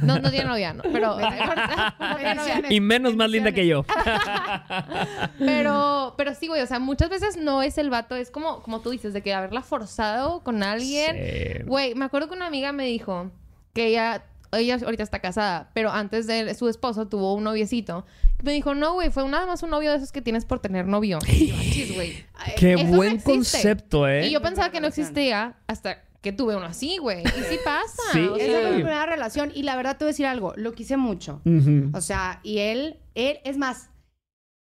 [0.02, 1.18] No, no tiene novia, no, pero...
[2.00, 2.62] no tiene novia.
[2.70, 3.86] Y menos más linda que yo.
[5.40, 8.82] Pero, pero sí, güey, o sea, muchas veces no es el vato, es como, como
[8.82, 11.16] tú dices, de que haberla forzado con alguien.
[11.16, 11.64] Sí.
[11.66, 13.30] Güey, me acuerdo que una amiga me dijo
[13.74, 18.04] que ella, ella ahorita está casada, pero antes de su esposo tuvo un noviecito.
[18.44, 20.88] Me dijo, no, güey, fue nada más un novio de esos que tienes por tener
[20.88, 21.20] novio.
[21.28, 22.26] Y yo, "Achis, güey.
[22.58, 23.32] Qué Eso no buen existe".
[23.32, 24.28] concepto, ¿eh?
[24.28, 27.22] Y yo pensaba que no existía hasta que tuve uno así, güey.
[27.22, 28.02] Y sí pasa.
[28.14, 28.26] Sí.
[28.26, 30.54] o sea, Esa fue mi primera relación y la verdad te voy a decir algo,
[30.56, 31.42] lo quise mucho.
[31.46, 31.92] Ujú.
[31.94, 33.92] O sea, y él, él, es más,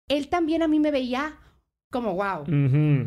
[0.07, 1.37] él también a mí me veía
[1.93, 2.43] como wow.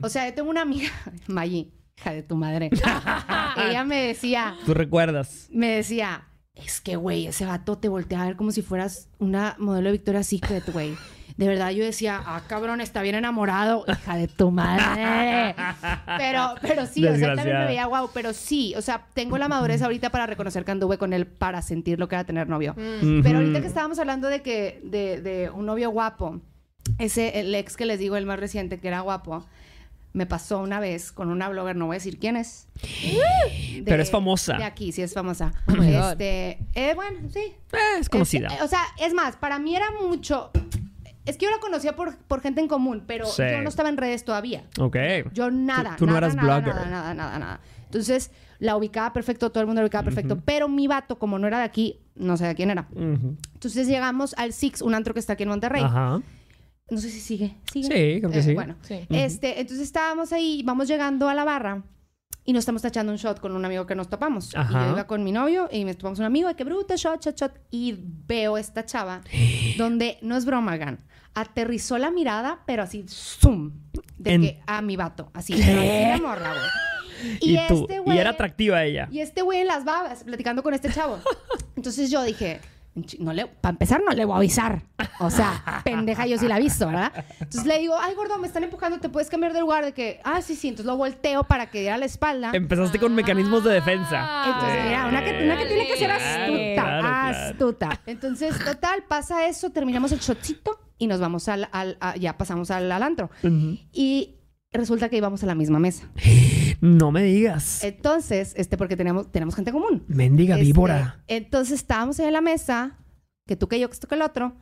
[0.02, 0.88] O sea, yo tengo una amiga,
[1.26, 2.70] Maggie, hija de tu madre.
[3.68, 5.48] Ella me decía, Tú recuerdas.
[5.50, 6.22] me decía,
[6.54, 9.92] es que, güey, ese vato te voltea a ver como si fueras una modelo de
[9.92, 10.94] Victoria's Secret, güey.
[11.36, 15.54] De verdad, yo decía, ah, cabrón, está bien enamorado, hija de tu madre.
[16.16, 19.36] Pero, pero sí, o sea, él también me veía wow, pero sí, o sea, tengo
[19.36, 22.48] la madurez ahorita para reconocer que anduve con él para sentir lo que era tener
[22.48, 22.72] novio.
[22.74, 26.40] mm, Pero ahorita que estábamos hablando de que, de, de un novio guapo,
[26.98, 29.44] ese, el ex que les digo, el más reciente, que era guapo,
[30.12, 32.68] me pasó una vez con una blogger, no voy a decir quién es.
[32.82, 34.56] De- Pero es famosa.
[34.56, 35.52] De aquí, sí es famosa.
[35.68, 36.12] Oh my God.
[36.12, 37.40] este, eh, bueno, sí.
[37.72, 38.48] Eh, es conocida.
[38.48, 40.50] Este, o sea, es más, para mí era mucho.
[41.26, 43.42] es que yo la conocía por, por gente en común, pero Sí.
[43.50, 44.64] yo no estaba en redes todavía.
[44.78, 44.96] Ok.
[45.34, 46.74] Yo nada, Tú- tú no eras nada, blogger.
[46.76, 47.60] nada, nada, nada, nada.
[47.84, 51.46] Entonces, la ubicaba perfecto, todo el mundo la ubicaba perfecto, pero mi vato, como no
[51.46, 52.86] era de aquí, no sé de quién era.
[52.92, 53.36] Ujú.
[53.54, 55.82] Entonces llegamos al Six, un antro que está aquí en Monterrey.
[55.82, 56.20] Ajá.
[56.88, 57.56] No sé si sigue.
[57.72, 57.86] ¿Sigue?
[57.88, 58.54] Sí, creo que sí.
[58.54, 59.06] Bueno, Sí.
[59.10, 61.82] este, entonces estábamos ahí, vamos llegando a la barra
[62.44, 64.54] y nos estamos echando un shot con un amigo que nos topamos.
[64.54, 64.86] Y Ajá.
[64.86, 67.36] yo iba con mi novio y me topamos un amigo, y que bruta, shot, shot,
[67.36, 67.52] shot.
[67.72, 69.22] Y veo esta chava
[69.78, 70.98] donde, no es broma, Gan,
[71.34, 73.72] aterrizó la mirada, pero así, zoom,
[74.16, 76.66] de En- que a mi vato, así, de morra, güey.
[77.40, 79.08] Y, tú, este güey- y era atractiva ella.
[79.10, 81.18] y este güey en las babas, platicando con este chavo.
[81.76, 82.60] Entonces yo dije,
[83.18, 84.82] no le, para empezar, no le voy a avisar.
[85.20, 87.12] O sea, pendeja, yo sí la he visto, ¿verdad?
[87.40, 89.84] Entonces le digo, ay, gordo, me están empujando, te puedes cambiar de lugar.
[89.84, 90.68] De que, ah, sí, sí.
[90.68, 92.50] Entonces lo volteo para que diera la espalda.
[92.54, 94.44] Empezaste con mecanismos de defensa.
[94.46, 97.38] Entonces, mira, una que, una que tiene que ser astuta, Claro, claro.
[97.38, 98.00] astuta.
[98.06, 102.70] Entonces, total, pasa eso, terminamos el shotcito y nos vamos al, al- a- ya pasamos
[102.70, 103.30] al, al antro.
[103.92, 104.36] Y
[104.72, 106.08] resulta que íbamos a la misma mesa.
[106.82, 107.82] No me digas.
[107.84, 110.04] Entonces, este, porque teníamos, tenemos gente común.
[110.08, 111.24] Mendiga Este, víbora.
[111.26, 112.98] entonces estábamos ahí en la mesa,
[113.46, 114.56] que tú que yo, que esto que el otro,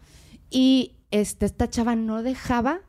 [0.49, 2.83] y este, esta chava no dejaba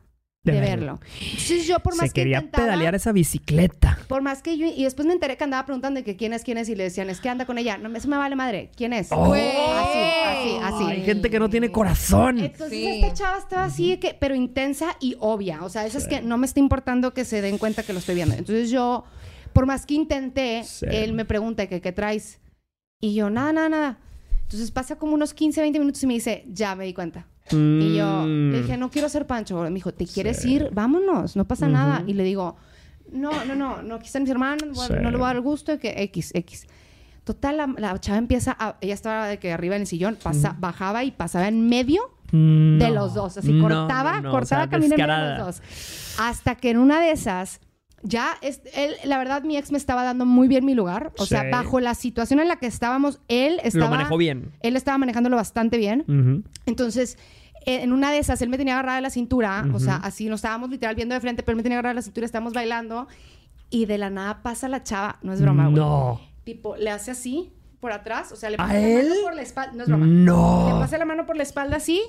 [0.46, 1.00] de, De verlo.
[1.20, 3.98] Entonces yo por más Se que quería intentaba, pedalear esa bicicleta.
[4.08, 6.44] por más que yo, y después me enteré que andaba preguntando de que quién es,
[6.44, 7.78] quién es, y le decían, es que anda con ella.
[7.78, 8.70] No, eso me vale madre.
[8.78, 9.08] ¿Quién es?
[9.12, 9.34] Oh.
[9.34, 10.84] Así, así, así.
[10.86, 12.40] Hay gente que no tiene corazón.
[12.40, 12.86] Entonces Sí.
[12.88, 15.64] esta chava estaba así, de que, pero intensa y obvia.
[15.64, 18.16] O sea, esas que no me está importando que se den cuenta que lo estoy
[18.16, 18.36] viendo.
[18.36, 19.04] Entonces yo,
[19.54, 20.86] por más que intenté, Sí.
[20.90, 22.40] él me pregunta que qué traes.
[23.02, 23.98] Y yo, nada, nada, nada.
[24.44, 27.26] Entonces pasa como unos 15, 20 minutos y me dice, ya me di cuenta.
[27.52, 28.52] Y yo Mm.
[28.52, 29.62] le dije, no quiero ser Pancho.
[29.64, 30.70] Me dijo, ¿te quieres ir?
[30.72, 32.04] Vámonos, no pasa nada.
[32.06, 32.56] Y le digo,
[33.12, 34.94] no, no, no, no, aquí están mis hermanos, Sí.
[35.02, 36.68] no le voy a dar gusto de que X, X.
[37.24, 40.56] Total, la, la chava empieza a, ella estaba de que arriba en el sillón, pasa,
[40.60, 42.90] bajaba y pasaba en medio de No.
[42.92, 43.38] los dos.
[43.38, 45.62] Así No, cortaba, no, cortaba o sea, camino en medio de los dos.
[46.20, 47.62] Hasta que en una de esas,
[48.04, 51.12] ya, es, él, la verdad, mi ex me estaba dando muy bien mi lugar.
[51.18, 51.48] O sea, Sí.
[51.52, 53.86] bajo la situación en la que estábamos, él estaba.
[53.86, 54.52] Lo manejó bien.
[54.62, 56.02] Él estaba manejándolo bastante bien.
[56.08, 56.44] Ujú.
[56.68, 59.96] Entonces, eh, en una de esas, él me tenía agarrada de la cintura, o sea,
[59.98, 62.26] así nos estábamos literal viendo de frente, pero él me tenía agarrada de la cintura,
[62.26, 63.08] estábamos bailando,
[63.70, 65.76] y de la nada pasa la chava, no es broma, güey.
[65.76, 66.22] No.
[66.44, 69.10] Tipo, le hace así, por atrás, o sea, le ¿A pasa la él?
[69.10, 70.06] mano por la espalda, no es broma.
[70.06, 70.78] Le No.
[70.80, 72.02] pasa la mano por la espalda así,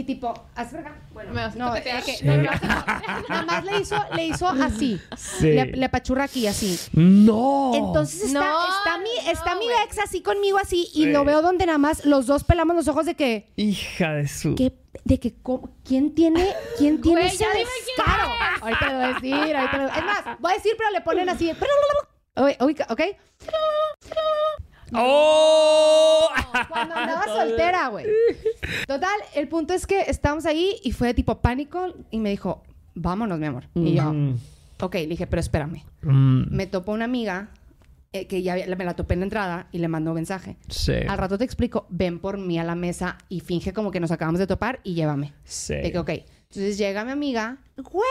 [0.00, 0.96] y tipo, haz verga.
[1.12, 2.24] Bueno, Me vas a no, es que- Sí.
[2.24, 5.50] no, no, no, nada más le hizo, le hizo así, Sí.
[5.52, 6.78] le, le apachurra aquí así.
[6.92, 7.72] No.
[7.74, 11.06] Entonces está, No, está mi, está ex así conmigo así, y Sí.
[11.12, 13.52] lo veo donde nada más los dos pelamos los ojos de que...
[13.56, 14.54] Hija de su.
[14.54, 18.28] ¿Qué- de que cómo- quién tiene quién tiene Güey, ese descaro.
[18.60, 21.28] Ahorita lo voy a decir, ahorita lo- Es más, voy a decir, pero le ponen
[21.28, 21.50] así.
[22.36, 22.86] Oye, ubica,
[24.94, 26.28] ¡Oh!
[26.68, 28.06] Cuando andaba soltera, güey.
[28.86, 32.62] Total, el punto es que estábamos ahí y fue tipo pánico y me dijo,
[32.94, 33.64] vámonos, mi amor.
[33.74, 34.36] Y yo, Mm.
[34.80, 35.84] ok, le dije, pero espérame.
[36.02, 36.54] Mm.
[36.54, 37.48] Me topó una amiga
[38.12, 40.56] eh, que ya había- me la topé en la entrada y le mandó un mensaje.
[40.68, 40.94] Sí.
[41.08, 44.10] Al rato te explico, ven por mí a la mesa y finge como que nos
[44.10, 45.32] acabamos de topar y llévame.
[45.44, 45.74] Sí.
[45.76, 46.10] De que, ok.
[46.10, 48.02] Entonces llega mi amiga, güey,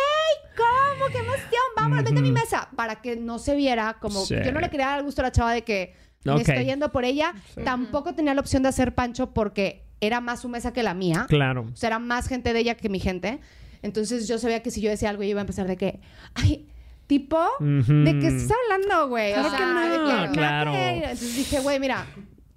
[0.55, 1.11] ¿cómo?
[1.11, 1.61] ¡Qué emoción!
[1.75, 2.69] Vámonos, vente a mi mesa.
[2.77, 4.23] Para que no se viera como.
[4.23, 4.35] Sí.
[4.45, 5.93] Yo no le quería dar gusto a la chava de que
[6.25, 6.39] me Ok.
[6.49, 7.33] estoy yendo por ella.
[7.63, 11.25] Tampoco tenía la opción de hacer pancho porque era más su mesa que la mía.
[11.29, 11.67] Claro.
[11.73, 13.39] O sea, era más gente de ella que mi gente.
[13.81, 15.99] Entonces yo sabía que si yo decía algo, ella iba a empezar de que,
[16.35, 16.67] ay,
[17.07, 17.39] tipo.
[17.59, 19.33] ¿de qué estás hablando, güey?
[19.33, 19.79] Claro o sea, que no,
[20.21, 20.73] de que, claro.
[20.75, 22.05] Entonces dije, güey, mira.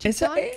[0.04, 0.50] Esa- eh,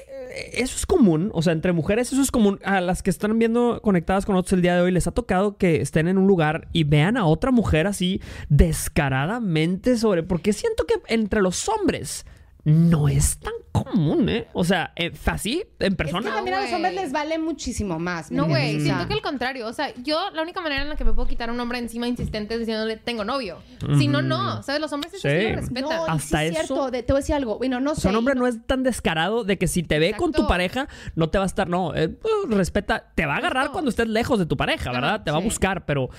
[0.56, 2.60] eso es común, o sea, entre mujeres eso es común.
[2.64, 5.58] A las que están viendo conectadas con nosotros el día de hoy, les ha tocado
[5.58, 10.24] que estén en un lugar y vean a otra mujer así descaradamente sobre...
[10.24, 12.26] Porque siento que entre los hombres
[12.66, 14.48] no es tan común, ¿eh?
[14.54, 16.34] O sea, eh, así, en Es que persona.
[16.34, 18.32] también a los hombres les vale muchísimo más.
[18.32, 18.78] ¿me No, güey?
[18.78, 19.68] O siento sea, que al contrario.
[19.68, 21.78] O sea, yo la única manera en la que me puedo quitar a un hombre
[21.78, 23.60] encima insistente es diciéndole, tengo novio.
[23.98, 24.64] Si no, no.
[24.64, 24.80] ¿Sabes?
[24.82, 25.82] Los hombres eso sí, lo respetan.
[25.84, 26.92] No, Hasta sí es eso- cierto.
[26.92, 27.58] de- te voy a decir algo.
[27.58, 28.02] Bueno, no O sé.
[28.02, 30.88] sea, un hombre no es tan descarado de que si te ve con tu pareja,
[31.16, 34.08] no te va a estar, no, eh, pues, respeta, te va a agarrar cuando estés
[34.08, 35.22] lejos de tu pareja, ¿verdad?
[35.24, 36.10] Te va a buscar, pero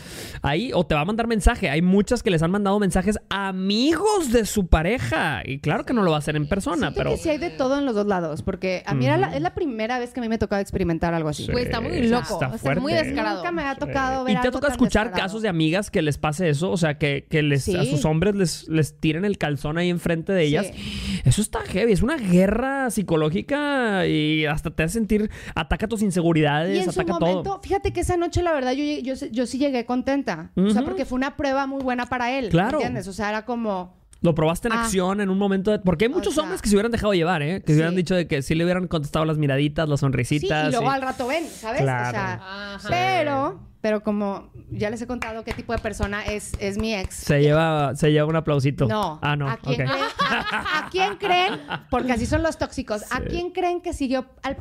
[0.43, 1.71] ahí, o te va a mandar mensaje.
[1.71, 5.43] Hay muchas que les han mandado mensajes a amigos de su pareja.
[5.45, 7.11] Y claro que no lo va a hacer en persona, Siento pero...
[7.11, 8.43] que sí hay de todo en los dos lados.
[8.43, 11.15] Porque a mí era la- es la primera vez que a mí me tocaba experimentar
[11.15, 11.45] algo así.
[11.47, 11.53] Sí.
[11.57, 12.37] Está muy está loco.
[12.37, 13.05] o sea, muy fuerte.
[13.05, 13.37] descarado.
[13.39, 15.29] Nunca me ha tocado ver ¿Y te ha tocado escuchar descarado.
[15.29, 16.71] casos de amigas que les pase eso?
[16.71, 20.33] O sea, que, que les, a sus hombres les, les tiren el calzón ahí enfrente
[20.33, 20.67] de ellas.
[20.75, 21.21] Sí.
[21.25, 21.93] Eso está heavy.
[21.93, 25.31] Es una guerra psicológica y hasta te hace sentir...
[25.55, 27.61] Ataca tus inseguridades, Y en su ataca momento, todo.
[27.63, 30.51] fíjate que esa noche, la verdad, yo, yo, yo sí llegué contenta.
[30.57, 32.49] O sea, porque fue una prueba muy buena para él.
[32.51, 32.79] Claro.
[32.79, 33.09] ¿Me entiendes?
[33.09, 34.83] O sea, era como, ¿Lo probaste en Ah.
[34.83, 35.71] acción en un momento?
[35.71, 37.61] de- Porque hay muchos sea, hombres que se hubieran dejado llevar, ¿eh?
[37.61, 37.75] Que se sí.
[37.77, 40.69] hubieran dicho de que sí le hubieran contestado las miraditas, las Sí, sonrisitas.
[40.69, 41.83] y luego y- al rato ven, ¿sabes?
[41.83, 42.09] Claro.
[42.09, 42.35] O sea,
[42.77, 42.89] Ajá.
[42.89, 47.15] pero, pero como ya les he contado qué tipo de persona es, es mi ex.
[47.15, 48.87] Se lleva, se lleva un aplausito.
[48.87, 49.19] No.
[49.23, 49.49] Ah, no.
[49.49, 49.93] ¿A quién, ok.
[49.93, 51.61] creen, a- a quién creen?
[51.91, 53.03] Porque así son los tóxicos.
[53.13, 54.57] ¿A quién creen que siguió al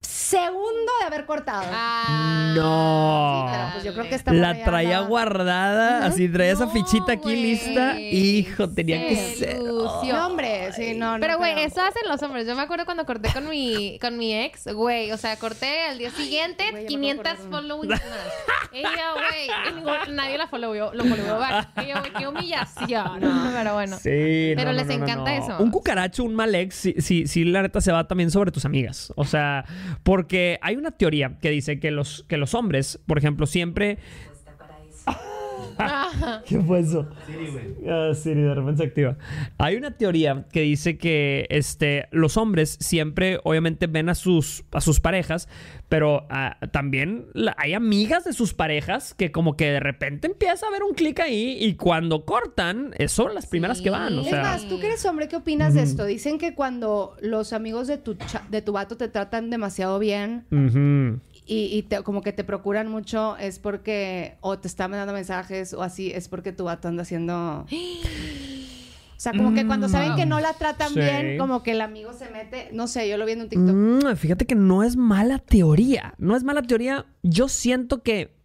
[0.00, 1.64] segundo de haber cortado?
[1.72, 3.46] Ah, No.
[3.48, 7.34] Sí, pero pues yo creo que esta La traía guardada, así traía esa fichita aquí
[7.34, 7.98] lista.
[7.98, 9.58] Hijo, tenía que Se ser.
[9.58, 11.16] No, hombre, sí, no.
[11.20, 12.46] Pero, güey, eso hacen los hombres.
[12.46, 15.10] Yo me acuerdo cuando corté con mi, con mi ex, güey.
[15.12, 18.02] O sea, corté al día siguiente yo me 500 acuerdo de followings más.
[18.72, 21.68] Yo, güey, nadie la followó, lo followó back.
[21.86, 23.20] Yo, güey, qué humillación.
[23.54, 23.96] Pero bueno.
[23.96, 25.44] Sí, Pero no, les encanta no.
[25.44, 25.56] eso.
[25.62, 28.64] Un cucaracho, un mal ex, sí, sí, sí, la neta se va también sobre tus
[28.64, 29.12] amigas.
[29.16, 29.64] O sea,
[30.02, 33.98] porque hay una teoría que dice que los, que los hombres, por ejemplo, siempre.
[36.46, 37.08] ¿Qué fue eso?
[37.26, 37.90] Siri, güey.
[37.90, 39.16] Ah, Siri, de repente se activa.
[39.58, 44.80] Hay una teoría que dice que este, los hombres siempre, obviamente, ven a sus, a
[44.80, 45.48] sus parejas,
[45.88, 50.66] pero ah, también la- hay amigas de sus parejas que como que de repente empieza
[50.66, 54.18] a haber un clic ahí y cuando cortan, son las primeras que van.
[54.18, 54.22] O.
[54.22, 56.04] Es más, tú que eres hombre, ¿qué opinas de esto?
[56.04, 60.44] Dicen que cuando los amigos de tu, cha- de tu vato te tratan demasiado bien
[60.50, 61.20] ujú.
[61.48, 65.72] Y, y te- como que te procuran mucho, es porque o te están mandando mensajes
[65.72, 67.66] o así, es porque tu vato anda haciendo...
[69.16, 71.00] O sea, como que cuando saben que no la tratan Sí.
[71.00, 73.74] bien, como que el amigo se mete, no sé, yo lo vi en un TikTok.
[73.74, 76.14] Mm, fíjate que no es mala teoría.
[76.18, 77.04] No es mala teoría.
[77.24, 78.37] Yo siento que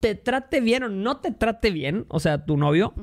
[0.00, 2.94] te trate bien o no te trate bien, o sea, tu novio,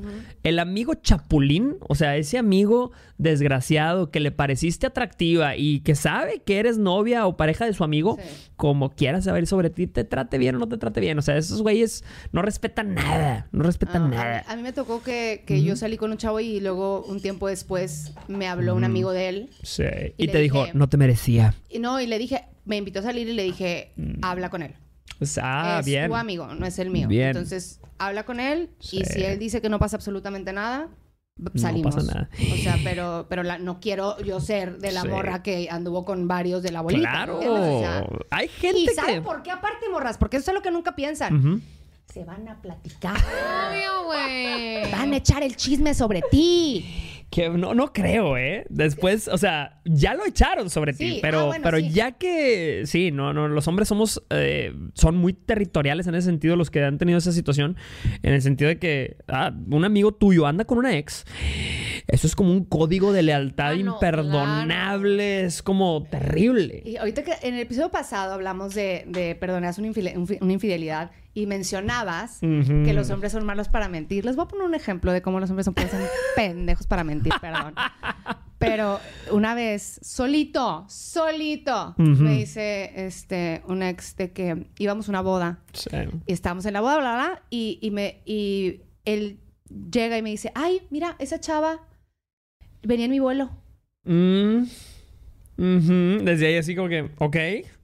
[0.44, 6.44] el amigo chapulín, o sea, ese amigo desgraciado que le pareciste atractiva y que sabe
[6.46, 8.52] que eres novia o pareja de su amigo, Sí.
[8.56, 11.18] como quiera saber sobre ti, te trate bien o no te trate bien.
[11.18, 14.46] O sea, esos güeyes no respetan nada, no respetan Ah, nada.
[14.48, 17.48] A, mí, me tocó que, que yo salí con un chavo y luego un tiempo
[17.48, 19.50] después me habló un amigo de él.
[19.64, 19.84] Sí.
[20.18, 21.56] y te dijo, no te merecía.
[21.70, 24.76] Y no, y le dije, me invitó a salir y le dije, habla con él.
[25.22, 26.08] O sea, ah, es bien.
[26.10, 27.08] tu amigo, no es el mío.
[27.08, 27.28] Bien.
[27.30, 30.90] Entonces, habla con él y si él dice que no pasa absolutamente nada,
[31.38, 31.96] b- No salimos.
[31.96, 32.30] pasa nada.
[32.54, 35.08] O sea, pero, pero la- no quiero yo ser de la Sí.
[35.08, 37.10] morra que anduvo con varios de la bolita.
[37.10, 37.34] Claro.
[37.42, 37.62] ¿entiendes?
[37.62, 38.94] O sea, Hay gente ¿Y que...
[38.96, 40.18] saben por qué aparte, morras?
[40.18, 41.62] Porque eso es lo que nunca piensan.
[42.12, 43.16] Se van a platicar.
[43.18, 44.92] Obvio, güey.
[44.92, 46.86] Van a echar el chisme sobre ti.
[47.34, 48.64] Que no, no creo, ¿eh?
[48.70, 51.90] Después, o sea, ya lo echaron sobre Sí, ti, pero, ah, bueno, pero sí.
[51.90, 56.56] ya que sí, no, no, los hombres somos, eh, son muy territoriales en ese sentido,
[56.56, 57.76] los que han tenido esa situación,
[58.22, 61.26] en el sentido de que ah, un amigo tuyo anda con una ex,
[62.08, 66.84] eso es como un código de lealtad Ah, no, imperdonable, es como terrible.
[66.86, 71.48] Y ahorita que en el episodio pasado hablamos de, de perdonar infide- una infidelidad y
[71.48, 74.26] mencionabas que los hombres son malos para mentir.
[74.26, 75.74] Les voy a poner un ejemplo de cómo los hombres son,
[76.36, 77.74] pendejos para mentir, perdón.
[78.60, 79.00] Pero
[79.32, 85.60] una vez, solito, solito, me dice este, un ex de que íbamos a una boda
[85.74, 85.90] Sí.
[86.28, 89.40] y estábamos en la boda, bla, bla, bla, y, y, me, y él
[89.92, 91.82] llega y me dice, ay, mira, esa chava
[92.84, 93.50] venía en mi vuelo.
[94.06, 94.64] Mm.
[95.58, 96.24] Ujú.
[96.24, 97.36] Desde ahí así como que, ok,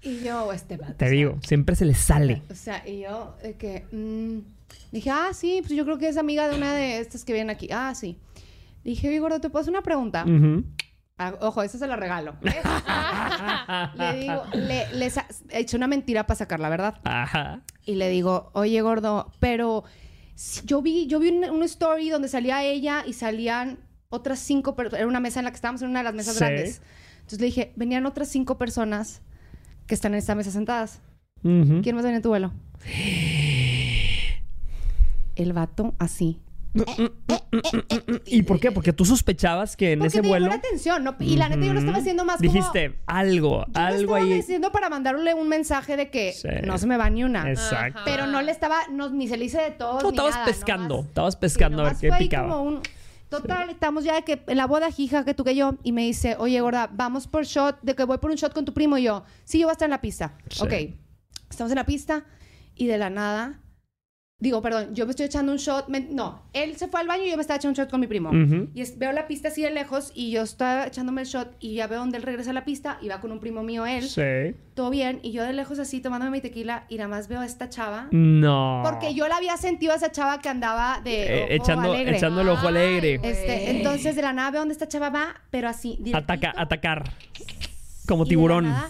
[0.02, 2.42] Y yo, este vato, te o sea, digo, siempre se le sale.
[2.50, 4.40] O sea, y yo, de que, mm,
[4.92, 7.50] dije, ah, sí, pues yo creo que es amiga de una de estas que vienen
[7.56, 7.70] aquí.
[7.72, 8.18] Ah, sí.
[8.84, 10.24] Dije, gordo, ¿te puedo hacer una pregunta?
[10.26, 10.64] Ujú.
[11.18, 12.36] Ah, ojo, esa se la regalo.
[13.96, 16.96] le digo, le, le sa- he hecho una mentira para sacar la verdad.
[17.04, 17.62] Ajá.
[17.86, 19.84] Y le digo, oye, gordo, pero
[20.66, 23.80] yo vi, yo vi un, un story donde salía ella y salían
[24.10, 25.00] otras cinco personas.
[25.02, 26.40] Era una mesa en la que estábamos en una de las mesas Sí.
[26.40, 26.82] grandes.
[27.30, 29.22] Entonces le dije, venían otras cinco personas
[29.86, 31.00] que están en esta mesa sentadas.
[31.44, 32.52] ¿Quién más venía en tu vuelo?
[35.36, 36.40] El vato así.
[38.26, 38.72] ¿Y por qué?
[38.72, 40.48] Porque tú sospechabas que en Porque ese te vuelo.
[40.48, 41.16] llamó la atención, ¿no?
[41.20, 42.52] Y la neta yo lo estaba haciendo más como...
[42.52, 44.34] Dijiste algo, Yo lo algo estaba ahí.
[44.34, 46.48] diciendo para mandarle un mensaje de que Sí.
[46.66, 47.48] no se me va ni una.
[47.48, 48.02] Exacto.
[48.06, 48.88] Pero no le estaba...
[48.92, 51.40] No, ni se le hice de todos, No, ni estabas nada, pescando, nomás- estabas Sí,
[51.42, 52.50] pescando a ver qué picaba.
[52.50, 52.82] como un-
[53.30, 55.76] Total, estamos ya de que en la boda, hija, que tú que yo.
[55.84, 58.66] Y me dice, oye, gorda, vamos por shot, de que voy por un shot con
[58.66, 58.98] tu primo.
[58.98, 60.36] Y yo, sí, yo voy a estar en la pista.
[60.50, 60.64] Sí.
[60.64, 60.74] Ok.
[61.50, 62.26] Estamos en la pista
[62.76, 63.62] y de la nada...
[64.42, 65.90] Digo, perdón, yo me estoy echando un shot.
[65.90, 68.00] me- no, él se fue al baño y yo me estaba echando un shot con
[68.00, 68.32] mi primo.
[68.74, 71.74] Y es- veo la pista así de lejos y yo estaba echándome el shot y
[71.76, 74.04] ya veo donde él regresa a la pista y va con un primo mío él.
[74.08, 74.56] Sí.
[74.76, 75.20] Todo bien.
[75.24, 78.08] Y yo de lejos así tomándome mi tequila y nada más veo a esta chava.
[78.12, 78.82] No.
[78.86, 82.16] Porque yo la había sentido a esa chava que andaba de Eh, ojo echando, alegre.
[82.16, 83.16] echando el ojo alegre.
[83.22, 85.98] Este, entonces de la nada veo donde esta chava va, pero así.
[86.00, 87.12] directito, Ataca, atacar.
[88.08, 88.64] Como y de la tiburón.
[88.70, 88.90] nada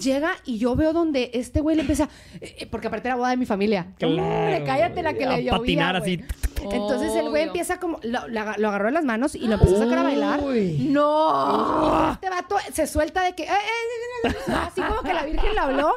[0.00, 2.08] Llega y yo veo donde este güey le empieza.
[2.40, 3.88] eh, eh, porque aparte era boda de mi familia.
[3.98, 4.14] Claro.
[4.14, 5.52] Hombre, cállate la que A le llovía.
[5.58, 6.14] patinar güey.
[6.14, 6.24] así.
[6.70, 9.54] Entonces el güey empieza como, lo, lo aga- lo agarró en las manos y lo
[9.54, 10.40] empezó a sacar a bailar.
[10.44, 10.88] Uy.
[10.90, 12.12] No.
[12.12, 15.52] Este vato se suelta de que, "Eh, eh, eh, eh", así como que la Virgen
[15.54, 15.92] le habló.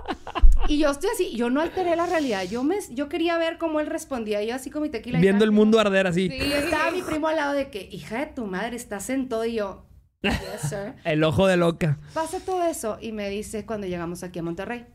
[0.68, 2.44] Y yo estoy así, yo no alteré la realidad.
[2.44, 4.42] Yo me, yo quería ver cómo él respondía.
[4.44, 5.20] Yo así con mi tequila.
[5.20, 6.30] Viendo el mundo arder así.
[6.30, 6.36] Sí.
[6.36, 9.46] Y estaba mi primo al lado de que, hija de tu madre, estás en todo.
[9.46, 9.86] Y yo,
[10.22, 10.94] yes, sir.
[11.04, 12.00] El ojo de loca.
[12.14, 12.98] Pasa todo eso.
[13.02, 14.86] Y me dice cuando llegamos aquí a Monterrey.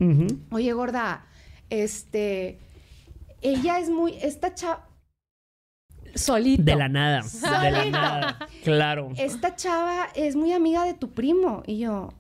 [0.51, 1.27] Oye, gorda,
[1.71, 2.59] este.
[3.43, 4.15] Ella es muy.
[4.21, 4.87] Esta chava.
[6.15, 6.63] Solito.
[6.65, 7.23] De la nada.
[7.63, 8.39] De la nada.
[8.65, 9.13] Claro.
[9.17, 11.63] Esta chava es muy amiga de tu primo.
[11.67, 12.13] Y yo,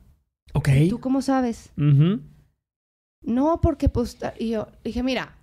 [0.55, 0.69] Ok.
[0.89, 1.71] ¿tú cómo sabes?
[3.23, 4.17] No, porque pues.
[4.39, 5.37] Y yo dije, mira.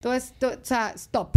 [0.00, 1.36] Todo esto, o sea, stop.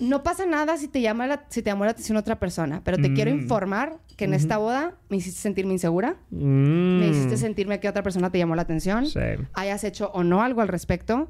[0.00, 2.96] No pasa nada si te llama la, si te llamó la atención otra persona, pero
[2.96, 3.14] te Mm.
[3.14, 6.98] quiero informar que en esta boda me hiciste sentirme insegura, Mm.
[7.00, 9.20] me hiciste sentirme que otra persona te llamó la atención, Sí.
[9.54, 11.28] hayas hecho o no algo al respecto,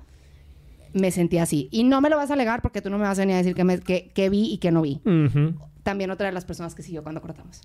[0.93, 1.69] me sentí así.
[1.71, 3.39] Y no me lo vas a alegar porque tú no me vas a venir a
[3.39, 5.01] decir que, me- que, que vi y que no vi.
[5.83, 7.63] También otra de las personas que siguió cuando cortamos.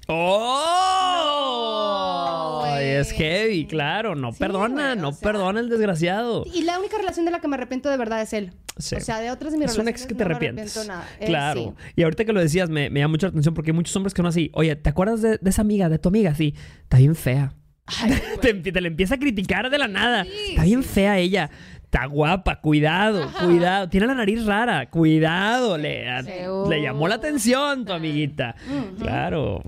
[1.35, 2.63] ¡Oh!
[2.65, 4.15] No, es heavy, claro.
[4.15, 6.45] No Sí, perdona, güey, no sea- perdona el desgraciado.
[6.53, 8.53] Y la única relación de la que me arrepiento de verdad es él.
[8.77, 8.95] Sí.
[8.95, 10.77] O sea, de otras de mis es un relaciones ex que te no me arrepientes.
[10.77, 11.09] arrepiento nada.
[11.19, 11.75] Él Claro.
[11.77, 11.91] sí.
[11.95, 14.13] Y ahorita que lo decías, me, me llama mucho la atención porque hay muchos hombres
[14.13, 14.49] que son así.
[14.53, 16.35] Oye, ¿te acuerdas de, de esa amiga, de tu amiga?
[16.35, 17.53] Sí, está bien fea.
[18.41, 20.25] te, te la empieza a criticar de la nada.
[20.49, 21.51] está bien fea ella.
[21.85, 23.87] Está guapa, cuidado, cuidado.
[23.89, 25.77] Tiene la nariz rara, cuidado.
[25.77, 28.55] Le, a- le llamó la atención tu amiguita.
[28.99, 29.61] Claro.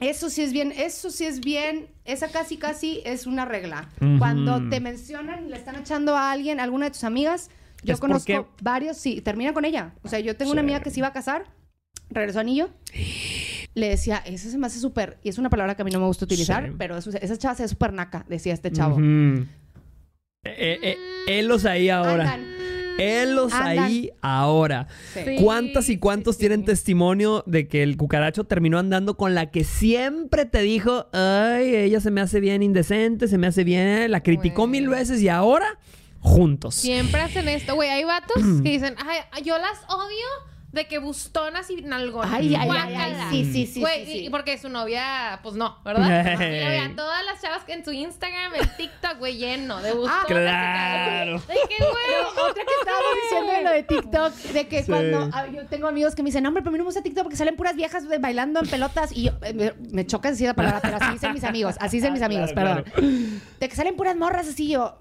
[0.00, 3.88] Eso sí es bien, eso sí es bien, esa casi casi es una regla.
[4.18, 7.50] Cuando te mencionan, le están echando a alguien, a alguna de tus amigas,
[7.82, 9.92] yo Es conozco porque- varios, sí, terminan con ella.
[10.02, 11.44] O sea, yo tengo una amiga que se iba a casar,
[12.10, 12.70] regresó anillo,
[13.74, 16.00] le decía, eso se me hace súper, y es una palabra que a mí no
[16.00, 16.72] me gusta utilizar, Sí.
[16.78, 18.94] pero eso- esa chava se ve súper naca, decía este chavo.
[18.96, 19.46] Ujú.
[20.44, 22.32] Eh, eh, helos ahí ahora.
[22.32, 22.58] Andan.
[22.98, 23.78] Helos Andan.
[23.78, 24.88] ahí ahora.
[25.14, 25.36] Sí.
[25.40, 29.64] ¿Cuántas y cuántos sí, tienen testimonio de que el cucaracho terminó andando con la que
[29.64, 34.22] siempre te dijo, ay, ella se me hace bien indecente, se me hace bien, la
[34.22, 35.78] criticó mil veces y ahora
[36.20, 36.74] juntos?
[36.74, 37.88] Siempre hacen esto, güey.
[37.88, 40.26] Hay vatos que dicen, ay, yo las odio
[40.70, 42.30] de que bustonas y nalgonas.
[42.34, 44.18] Ay, ay, ay, sí, sí, sí, Güey, sí, sí.
[44.26, 46.38] y porque su novia, pues no, ¿verdad?
[46.40, 50.24] Y todas las chavas que en su Instagram, en TikTok, güey, lleno de bustonas.
[50.24, 51.38] y Claro.
[51.40, 52.48] De que, güey.
[52.50, 54.90] Otra que estábamos diciendo de lo de TikTok, de que Sí.
[54.92, 56.88] cuando ah, yo tengo amigos que me dicen, no, hombre, pero a mí no me
[56.88, 60.06] gusta TikTok porque salen puras viejas eh, bailando en pelotas y yo, eh, me, me
[60.06, 62.84] choca decir la palabra, pero así dicen mis amigos, así dicen mis Ah, amigos, claro,
[62.84, 63.40] perdón.
[63.58, 64.96] De que salen puras morras así yo.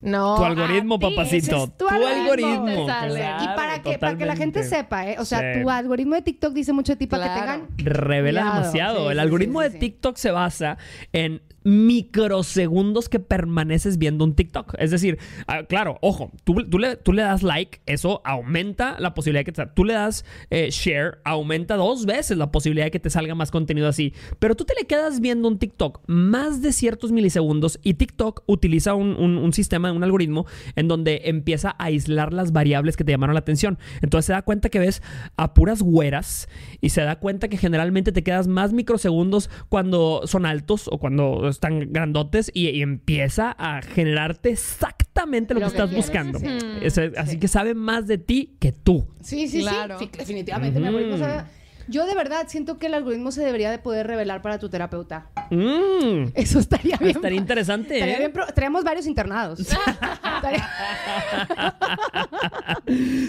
[0.00, 0.36] No.
[0.36, 1.06] Tu algoritmo, a ti.
[1.10, 1.64] papacito.
[1.64, 2.84] es tu tu algoritmo.
[2.84, 5.16] claro, y para que, para que la gente sepa, ¿eh?
[5.18, 5.62] O sea, Sí.
[5.62, 7.62] tu algoritmo de TikTok dice mucho de ti para que Claro.
[7.66, 7.68] tengan.
[7.78, 8.60] Revela Cuidado.
[8.60, 8.98] demasiado.
[9.00, 9.78] Sí, el sí, algoritmo sí, sí, de sí.
[9.80, 10.78] TikTok se basa
[11.12, 14.74] en microsegundos que permaneces viendo un TikTok.
[14.78, 19.52] Es decir, ah, claro, ojo, tú, le, das like, eso aumenta la posibilidad de que
[19.52, 19.66] te...
[19.66, 23.50] Tú le das eh, share, aumenta dos veces la posibilidad de que te salga más
[23.50, 24.14] contenido así.
[24.38, 28.94] Pero tú te le quedas viendo un TikTok más de ciertos milisegundos y TikTok utiliza
[28.94, 33.40] un sistema, un algoritmo en donde empieza a aislar las variables que te llamaron la
[33.40, 33.78] atención.
[34.02, 35.02] Entonces se da cuenta que ves
[35.36, 36.48] a puras güeras
[36.80, 41.47] y se da cuenta que generalmente te quedas más microsegundos cuando son altos o cuando
[41.48, 46.38] están grandotes y, y empieza a generarte exactamente lo, Lo que, que estás quieres, buscando.
[46.38, 46.46] sí.
[46.82, 49.06] Eso es- así que sabe más de ti que tú.
[49.22, 49.98] Sí, sí, Claro.
[49.98, 50.10] sí.
[50.16, 50.78] Definitivamente.
[50.80, 50.96] mi Ujú.
[50.96, 51.44] algoritmo sabe-
[51.90, 55.30] Yo de verdad siento que el algoritmo se debería de poder revelar para tu terapeuta.
[55.50, 57.16] Mm, Eso estaría bien.
[57.16, 58.18] estaría interesante, Estaría ¿eh?
[58.18, 59.60] bien, pero traemos varios internados.
[59.60, 60.68] Estaría-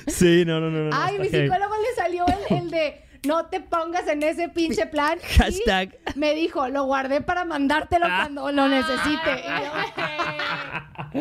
[0.08, 0.86] Sí, no, no, no.
[0.86, 1.48] no, Ay, mi heavy.
[1.48, 5.18] psicólogo le salió el, el de no te pongas en ese pinche plan.
[5.22, 5.98] y Hashtag.
[6.16, 8.22] Me dijo, lo guardé para mandártelo Ah.
[8.22, 9.44] cuando lo necesite.
[11.14, 11.20] Yo,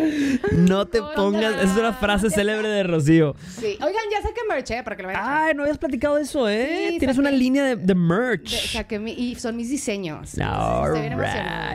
[0.52, 1.54] No te pongas.
[1.54, 3.34] Esa es una frase célebre de Rocío.
[3.48, 3.76] sí.
[3.80, 4.82] Oigan, ya saqué merch, ¿eh?
[4.82, 5.20] Para que lo vean.
[5.24, 6.88] Ay, no habías platicado de eso, ¿eh?
[6.92, 8.48] Sí, Tienes saqué- una línea de, de merch.
[8.72, 10.38] saqué mi- y son mis diseños.
[10.38, 11.12] Alright.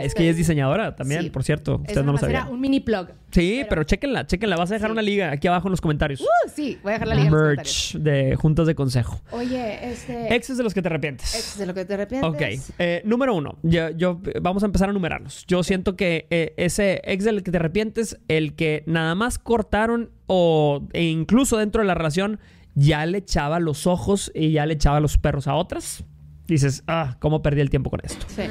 [0.02, 1.30] Es que ella es diseñadora también, Sí.
[1.30, 1.76] por cierto.
[1.84, 2.50] Es Ustedes no lo sabían.
[2.50, 3.10] un mini plug.
[3.32, 4.58] Sí, pero, chéquenla, chéquenla.
[4.58, 4.92] Vas a dejar Sí.
[4.92, 6.22] una liga aquí abajo en los comentarios.
[6.22, 7.96] Uh, sí, voy a dejar la liga en los comentarios.
[7.96, 9.20] merch de juntas de consejo.
[9.32, 10.13] Oye, este...
[10.14, 11.36] Exes de los que te arrepientes.
[11.36, 12.30] Ex de lo que te arrepientes.
[12.30, 15.46] Ok, eh, número uno, yo, yo- vamos a empezar a numerarlos.
[15.48, 20.12] Yo siento que eh, ese ex del que te arrepientes, el que nada más cortaron
[20.28, 22.40] o e incluso dentro de la relación
[22.76, 26.04] ya le echaba los ojos y ya le echaba los perros a otras.
[26.48, 28.26] Dices, ah, ¿cómo perdí el tiempo con esto?
[28.28, 28.44] Sí.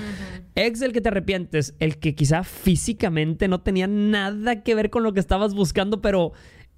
[0.55, 5.03] Ex del que te arrepientes, el que quizá físicamente no tenía nada que ver con
[5.03, 6.33] lo que estabas buscando, pero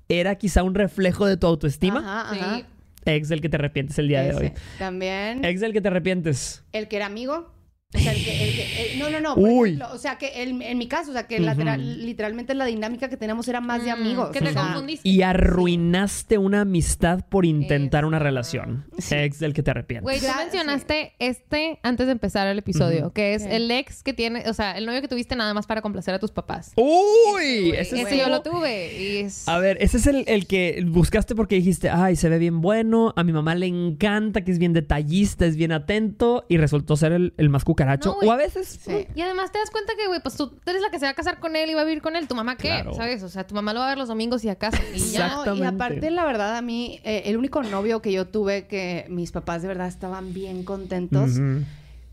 [0.08, 2.00] era quizá un reflejo de tu autoestima.
[2.00, 2.56] Ajá, ajá.
[2.56, 2.64] Sí.
[3.06, 4.52] Ex del que te arrepientes el día de hoy.
[4.78, 5.44] También.
[5.44, 6.64] Ex del que te arrepientes.
[6.72, 7.53] El que era amigo.
[7.94, 9.34] O sea, el que, el que- el- no, no, no.
[9.36, 12.64] Por ejemplo, o sea, que el- en mi caso, o sea, que lateral- literalmente la
[12.66, 14.30] dinámica que teníamos era más de Mm, amigos.
[14.30, 15.08] que o te sea, confundiste.
[15.08, 18.84] Y arruinaste una amistad por intentar una relación.
[19.10, 20.02] Ex del que te arrepientes.
[20.02, 23.56] Güey, tú mencionaste este antes de empezar el episodio, que es ¿Qué?
[23.56, 26.18] el ex que tiene, o sea, el novio que tuviste nada más para complacer a
[26.18, 26.72] tus papás.
[26.76, 27.70] ¡Uy!
[27.76, 29.48] Ese es Ese yo lo tuve y es...
[29.48, 33.12] A ver, ese es el, el que buscaste porque dijiste, ay, se ve bien bueno,
[33.16, 37.12] a mi mamá le encanta, que es bien detallista, es bien atento, y resultó ser
[37.12, 38.08] el, el más cucaracho.
[38.10, 38.28] No, güey.
[38.28, 39.06] o a veces, Sí.
[39.14, 41.14] Y además te das cuenta que, güey, pues tú eres la que se va a
[41.14, 42.26] casar con él y va a vivir con él.
[42.28, 42.68] ¿Tu mamá qué?
[42.68, 42.94] Claro.
[42.94, 43.22] ¿Sabes?
[43.22, 44.80] O sea, tu mamá lo va a ver los domingos y a casa.
[44.94, 45.42] Y ya.
[45.44, 49.06] No, y aparte, la verdad, a mí, eh, el único novio que yo tuve que
[49.08, 51.32] mis papás de verdad estaban bien contentos,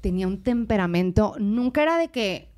[0.01, 2.49] tenía un temperamento, nunca era de que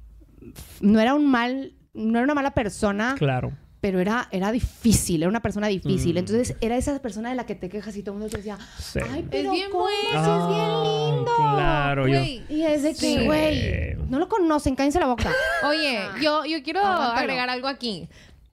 [0.81, 3.51] no era un mal, no era una mala persona, claro.
[3.83, 6.15] Pero era, era difícil, era una persona difícil.
[6.15, 6.19] Mm.
[6.19, 8.57] Entonces era esa persona de la que te quejas y todo el mundo te decía,
[8.79, 8.99] Sí.
[9.11, 9.83] ay, pero bien ¿cómo?
[9.83, 9.99] bueno.
[10.13, 11.31] Es bien lindo.
[11.35, 12.17] Claro, yo.
[12.17, 12.43] Güey.
[12.47, 15.29] Y es de que, güey, no lo conocen, cállense la boca.
[15.67, 17.19] Oye, yo, yo quiero Aguántalo.
[17.19, 18.07] agregar algo aquí.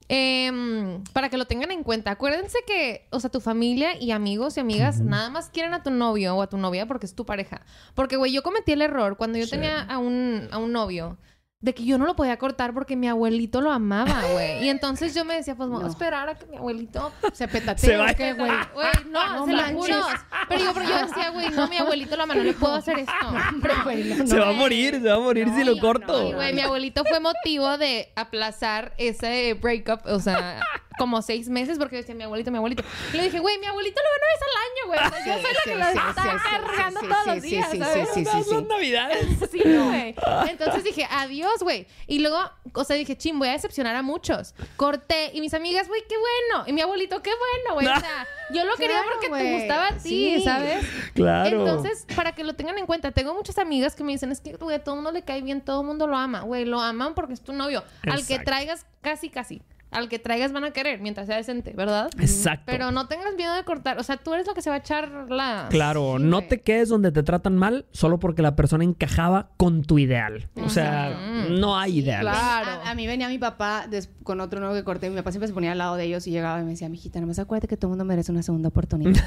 [0.09, 2.11] Em, para que lo tengan en cuenta.
[2.11, 5.91] Acuérdense que, o sea, tu familia y amigos y amigas nada más quieren a tu
[5.91, 7.61] novio o a tu novia porque es tu pareja.
[7.95, 9.51] Porque, güey, yo cometí el error cuando yo Sí.
[9.51, 11.17] tenía a un, a un novio
[11.61, 14.65] de que yo no lo podía cortar porque mi abuelito lo amaba, güey.
[14.65, 15.91] Y entonces yo me decía, pues, vamos a No.
[15.91, 17.77] esperar a que mi abuelito Se petatea.
[17.77, 18.11] Se va.
[18.11, 18.51] ¿o qué, güey?
[18.73, 19.95] Güey, no, No se lo manches.
[19.95, 20.05] juro.
[20.49, 22.99] Pero yo, pero yo decía, güey, no, mi abuelito lo ama, no le puedo hacer
[22.99, 23.13] esto.
[23.21, 24.41] No, Se no.
[24.41, 26.27] va a morir, se va a morir si lo no, corto.
[26.29, 30.61] Y, güey, mi abuelito fue motivo de aplazar ese breakup, o sea,
[31.01, 32.83] como seis meses, porque decía mi abuelito, mi abuelito.
[33.11, 34.99] Y le dije, güey, mi abuelito lo ve una vez al año, güey.
[34.99, 37.29] O sea, yo Sí, soy la sí, que lo sí, está cargando sí, todos sí,
[37.31, 38.09] los días, sí, ¿sabes?
[38.13, 39.27] sí, sí, navidades.
[39.51, 40.15] Sí, güey.
[40.47, 41.87] Entonces dije, adiós, güey.
[42.05, 42.37] Y luego,
[42.73, 44.53] o sea, dije, ching, voy a decepcionar a muchos.
[44.77, 45.31] Corté.
[45.33, 46.67] Y mis amigas, güey, qué bueno.
[46.67, 47.87] Y mi abuelito, qué bueno, güey.
[47.87, 50.43] O sea, yo lo quería porque te gustaba a ti, Sí.
[50.43, 50.85] ¿sabes?
[51.15, 51.61] Claro.
[51.61, 54.53] Entonces, para que lo tengan en cuenta, tengo muchas amigas que me dicen, es que,
[54.53, 56.41] güey, a todo el mundo le cae bien, todo el mundo lo ama.
[56.41, 57.83] Güey, lo aman porque es tu novio.
[58.03, 59.63] Al que traigas, casi, casi.
[59.91, 62.09] Al que traigas van a querer, mientras sea decente, ¿verdad?
[62.17, 62.63] Exacto.
[62.65, 63.99] Pero no tengas miedo de cortar.
[63.99, 65.67] O sea, tú eres lo que se va a echar la...
[65.69, 66.47] Claro, Sí, no güey.
[66.47, 70.47] te quedes donde te tratan mal solo porque la persona encajaba con tu ideal.
[70.55, 72.21] O sea, no hay ideal.
[72.21, 72.81] Claro.
[72.85, 73.85] A, a mí venía mi papá
[74.23, 75.09] con otro nuevo que corté.
[75.09, 77.19] Mi papá siempre se ponía al lado de ellos y llegaba y me decía, mijita,
[77.19, 79.21] nomás acuérdate que todo el mundo merece una segunda oportunidad.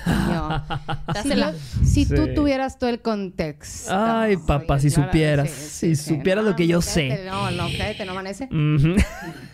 [1.85, 3.93] Si, tú tuvieras todo el contexto.
[3.95, 7.25] Ay, papá, si claro, supieras, sí, si supieras lo que yo sé.
[7.27, 8.45] No, no, cállate, no amanece.
[8.45, 8.97] Ujú.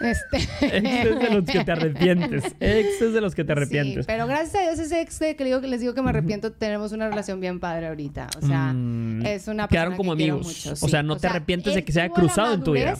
[0.00, 0.99] Este...
[1.02, 2.44] Es de los que te arrepientes.
[2.60, 4.06] Ex es de los que te arrepientes.
[4.06, 6.52] Sí, pero gracias a Dios ese ex de que, digo, les digo que me arrepiento,
[6.52, 8.28] tenemos una relación bien padre ahorita.
[8.40, 10.66] O sea, Mm, es una quedaron persona como que quiero amigos.
[10.66, 12.96] mucho, O sea, no te arrepientes de que se haya cruzado en tu vida.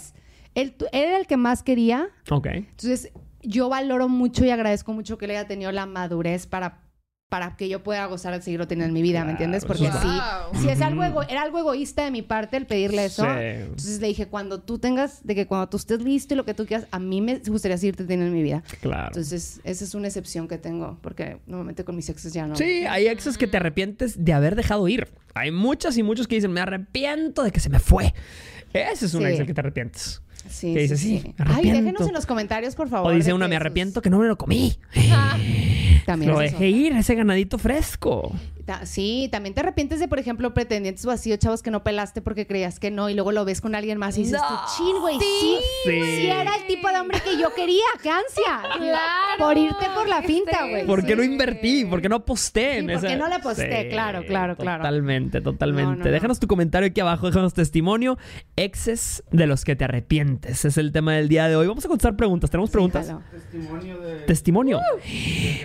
[0.54, 2.08] Él, él era el que más quería.
[2.30, 2.46] Ok.
[2.46, 3.10] Entonces,
[3.42, 6.80] yo valoro mucho y agradezco mucho que él haya tenido la madurez para,
[7.30, 9.64] para que yo pueda gozar de seguirlo teniendo en mi vida, ¿me entiendes?
[9.64, 13.04] Porque está- si, si es algo ego- era algo egoísta de mi parte el pedirle
[13.04, 13.22] eso.
[13.22, 13.28] Sí.
[13.40, 16.54] Entonces le dije, cuando tú tengas, de que cuando tú estés listo y lo que
[16.54, 18.62] tú quieras, a mí me gustaría seguirte teniendo en mi vida.
[18.82, 19.06] Claro.
[19.06, 22.56] Entonces, esa es una excepción que tengo, porque normalmente con mis exes ya no.
[22.56, 25.06] Sí, hay exes que te arrepientes de haber dejado ir.
[25.34, 28.12] Hay muchas y muchos que dicen, me arrepiento de que se me fue.
[28.72, 29.28] Ese es un Sí.
[29.28, 30.20] ex del que te arrepientes.
[30.50, 33.12] Sí, que dice, sí, sí, me Ay, déjenos en los comentarios, por favor.
[33.12, 34.76] O dice una, me arrepiento que no me lo comí.
[36.06, 36.58] También Lo es eso.
[36.58, 38.32] dejé ir, ese ganadito fresco.
[38.70, 42.46] Ta- Sí, también te arrepientes de, por ejemplo, pretendientes vacíos, chavos que no pelaste porque
[42.46, 44.46] creías que no y luego lo ves con alguien más y dices, No.
[44.48, 46.02] tú, chin, güey, sí, Sí.
[46.20, 48.62] sí era el tipo de hombre que yo quería, qué ansia.
[48.90, 49.38] Claro.
[49.38, 50.86] Por irte por la ¿Qué finta, güey.
[50.86, 51.84] ¿Por qué no invertí?
[51.84, 53.88] ¿Por qué no aposté en ¿por qué no le aposté?
[53.90, 54.82] Claro, claro, claro.
[54.84, 55.90] Totalmente, totalmente.
[55.90, 56.10] No, no, no.
[56.10, 58.18] Déjanos tu comentario aquí abajo, déjanos testimonio.
[58.56, 60.64] Exes de los que te arrepientes.
[60.64, 61.66] Es el tema del día de hoy.
[61.66, 62.50] Vamos a contestar preguntas.
[62.50, 63.12] ¿Tenemos preguntas?
[63.30, 64.14] Testimonio de.
[64.20, 64.80] Testimonio.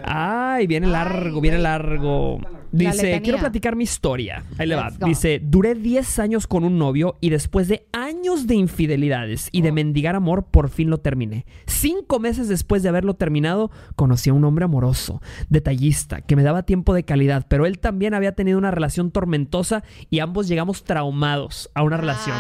[0.04, 2.40] Ay, viene largo, viene largo.
[2.78, 4.44] Dice, quiero platicar mi historia.
[4.58, 4.92] Ahí le va.
[5.06, 9.72] Dice, duré 10 años con un novio y después de años de infidelidades y de
[9.72, 11.46] mendigar amor, por fin lo terminé.
[11.66, 16.64] Cinco meses después de haberlo terminado, conocí a un hombre amoroso, detallista, que me daba
[16.64, 21.70] tiempo de calidad, pero él también había tenido una relación tormentosa y ambos llegamos traumados
[21.74, 22.00] a una Ah.
[22.00, 22.36] relación.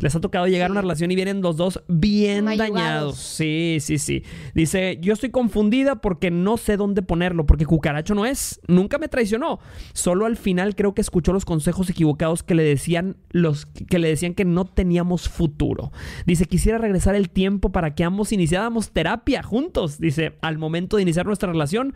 [0.00, 2.74] Les ha tocado llegar a una relación y vienen los dos bien Mayugados.
[2.74, 3.16] dañados.
[3.18, 4.22] Sí, sí, sí.
[4.54, 8.60] Dice, yo estoy confundida porque no sé dónde ponerlo, porque cucaracho no es.
[8.68, 9.58] Nunca me traicionó.
[9.92, 14.08] Solo al final creo que escuchó los consejos equivocados que le decían los que le
[14.08, 15.92] decían que no teníamos futuro.
[16.26, 19.98] Dice, quisiera regresar el tiempo para que ambos iniciáramos terapia juntos.
[19.98, 21.94] Dice, al momento de iniciar nuestra relación,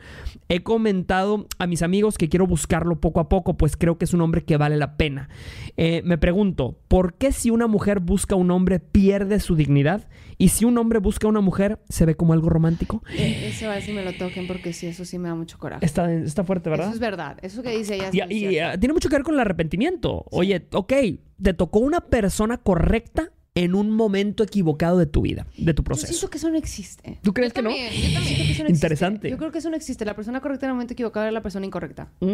[0.49, 4.14] he comentado a mis amigos que quiero buscarlo poco a poco, pues creo que es
[4.14, 5.28] un hombre que vale la pena.
[5.76, 10.09] Eh, me pregunto, ¿por qué si una mujer busca a un hombre pierde su dignidad?
[10.43, 13.01] Y si un hombre busca a una mujer, se ve como algo romántico.
[13.16, 15.57] Eh, Eso a ver si me lo toquen porque sí, eso sí me da mucho
[15.57, 15.86] coraje.
[15.86, 16.86] Está, está fuerte, ¿verdad?
[16.86, 17.38] Eso es verdad.
[17.43, 20.24] Eso que dice, ya Y, ah, tiene mucho que ver con el arrepentimiento.
[20.32, 20.93] Oye, ok,
[21.40, 25.84] te tocó una persona correcta en un momento equivocado de tu vida, de tu Yo
[25.84, 26.12] proceso.
[26.12, 27.18] siento que eso no existe.
[27.22, 27.70] ¿Tú crees Yo que no?
[27.70, 27.93] yo también.
[27.93, 28.72] Siento que eso no existe.
[28.72, 29.30] Interesante.
[29.30, 30.05] Yo creo que eso no existe.
[30.05, 32.11] La persona correcta en el momento equivocado es la persona incorrecta.
[32.20, 32.26] Mm.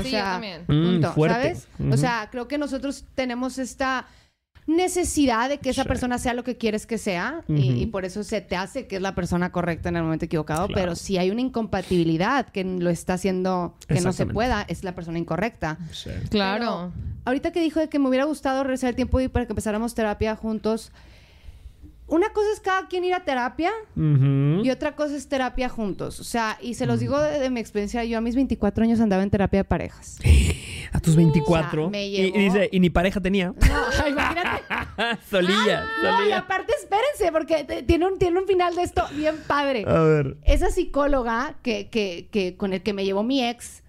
[0.00, 0.62] O Sí, yo también.
[0.66, 1.54] Mm, fuerte.
[1.56, 1.68] ¿sabes?
[1.92, 4.06] O sea, creo que nosotros tenemos esta
[4.68, 5.88] necesidad de que esa Sí.
[5.88, 8.96] persona sea lo que quieres que sea y, y por eso se te hace que
[8.96, 10.80] es la persona correcta en el momento equivocado, Claro.
[10.80, 14.94] pero si hay una incompatibilidad que lo está haciendo que no se pueda, es la
[14.94, 15.78] persona incorrecta.
[15.90, 16.10] Sí.
[16.30, 16.92] Claro.
[17.24, 19.94] Ahorita que dijo de que me hubiera gustado regresar el tiempo y para que empezáramos
[19.94, 20.92] terapia juntos,
[22.08, 26.18] una cosa es cada quien ir a terapia y otra cosa es terapia juntos.
[26.20, 29.00] O sea, y se los digo de, de mi experiencia, yo a mis 24 años
[29.00, 30.18] andaba en terapia de parejas.
[30.90, 31.82] A tus 24.
[31.82, 33.48] O sea, me y, llevó- y dice, y ni pareja tenía.
[33.48, 34.62] No, imagínate.
[35.30, 39.36] solilla, No, y aparte espérense, porque te- tiene un, tiene un final de esto bien
[39.46, 39.84] padre.
[39.86, 40.38] A ver.
[40.44, 43.82] Esa psicóloga que, que, que con el que me llevó mi ex,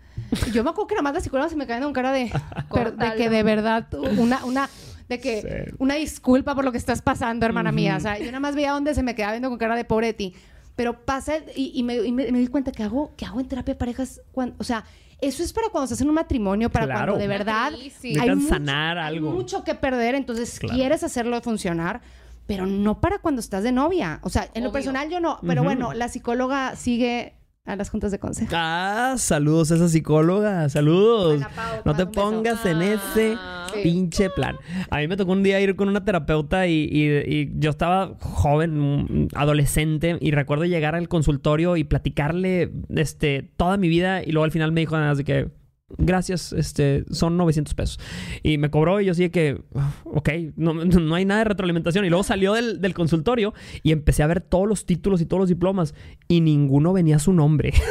[0.51, 2.29] yo me acuerdo que nada más la psicóloga se me caía con cara de,
[2.73, 4.69] per- de que de verdad una, una,
[5.09, 5.75] de que Sí.
[5.79, 7.97] una disculpa por lo que estás pasando, hermana mía.
[7.97, 10.07] O sea, yo nada más veía donde se me quedaba viendo con cara de pobre
[10.07, 10.33] de ti.
[10.75, 13.47] Pero pasa y, y me, y me- me di cuenta que hago, que hago en
[13.47, 14.21] terapia de parejas.
[14.31, 14.85] cuando- o sea,
[15.19, 17.13] eso es para cuando estás en un matrimonio, para Claro.
[17.13, 18.13] cuando de verdad Sí, sí.
[18.13, 19.31] Necesitan mucho- sanar hay algo.
[19.31, 20.75] mucho que perder, entonces Claro.
[20.77, 21.99] quieres hacerlo funcionar,
[22.47, 24.19] pero no para cuando estás de novia.
[24.23, 27.33] O sea, en lo personal yo no, pero bueno, la psicóloga sigue
[27.69, 28.51] a las juntas de consejo.
[28.55, 31.35] Ah, saludos a esa psicóloga, saludos.
[31.41, 32.11] Ana Pao, te No te beso.
[32.11, 33.67] pongas en ese Ah.
[33.73, 33.81] Sí.
[33.83, 34.55] pinche plan.
[34.89, 38.15] A mí me tocó un día ir con una terapeuta y, y- y yo estaba
[38.19, 44.45] joven, adolescente, y recuerdo llegar al consultorio y platicarle este, toda mi vida y luego
[44.45, 45.49] al final me dijo nada más de que
[45.97, 47.99] gracias, este, son 900 pesos.
[48.43, 51.45] Y me cobró y yo sí de que, "Ah, ok, no, no hay nada de
[51.45, 52.05] retroalimentación.
[52.05, 55.41] Y luego salió del, del consultorio y empecé a ver todos los títulos y todos
[55.41, 55.93] los diplomas
[56.27, 57.73] y ninguno venía a su nombre.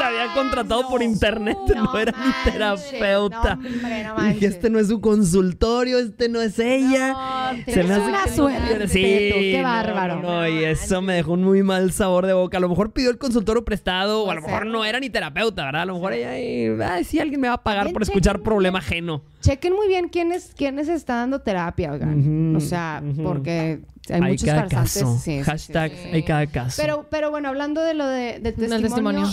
[0.00, 3.54] La había contratado por internet, no, era mi terapeuta.
[3.54, 7.14] no, hombre, no Y dije, este no es su consultorio, este no es ella.
[7.50, 10.16] Se me tienes hace una suerte, respeto, qué bárbaro.
[10.16, 12.56] No, no, y eso me dejó un muy mal sabor de boca.
[12.58, 15.10] A lo mejor pidió el consultorio prestado, o a lo Puede mejor no era ni
[15.10, 15.82] terapeuta, ¿verdad?
[15.82, 19.22] A lo mejor ella, ay, sí, alguien me va a pagar por escuchar problema ajeno.
[19.40, 22.56] Chequen muy bien quiénes quiénes está dando terapia, oigan.
[22.56, 25.14] O sea, porque hay, Hay muchos cada caso.
[25.18, 26.08] Sí, sí, sí, Hashtag, sí.
[26.12, 26.80] hay cada caso.
[26.80, 29.26] Pero, pero bueno, hablando de lo de, del testimonio,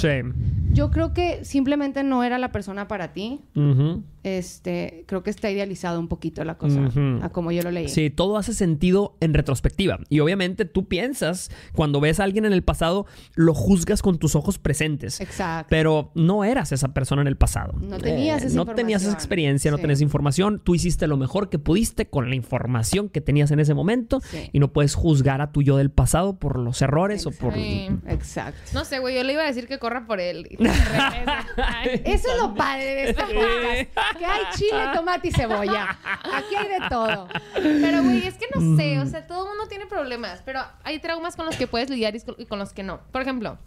[0.74, 3.42] yo creo que simplemente no era la persona para ti.
[4.24, 6.90] Este, creo que está idealizado un poquito la cosa,
[7.22, 7.90] a como yo lo leí.
[7.90, 10.00] Sí, todo hace sentido en retrospectiva.
[10.10, 13.06] Y obviamente tú piensas, cuando ves a alguien en el pasado,
[13.36, 15.20] lo juzgas con tus ojos presentes.
[15.20, 15.68] Exacto.
[15.70, 17.74] Pero no eras esa persona en el pasado.
[17.82, 20.62] Eh, No tenías esa No tenías esa experiencia, no tenías información.
[20.64, 24.22] Tú hiciste lo mejor que pudiste con la información que tenías en ese momento.
[24.22, 24.50] Sí.
[24.54, 27.54] Y no puedes juzgar a tu yo del pasado por los errores o por...
[27.54, 27.90] Sí.
[28.08, 28.62] Exacto.
[28.74, 30.48] No sé, güey, yo le iba a decir que corra por él.
[30.52, 30.58] Y.
[31.58, 32.02] Ay.
[32.06, 34.18] Eso es lo padre de este podcast.
[34.18, 35.98] Que hay chile, tomate y cebolla.
[36.34, 37.28] Aquí hay de todo.
[37.54, 41.00] Pero, güey, es que no sé, o sea, todo el mundo tiene problemas, pero hay
[41.00, 43.02] traumas con los que puedes lidiar y con- los que no.
[43.12, 43.58] Por ejemplo,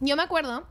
[0.00, 0.66] yo me acuerdo,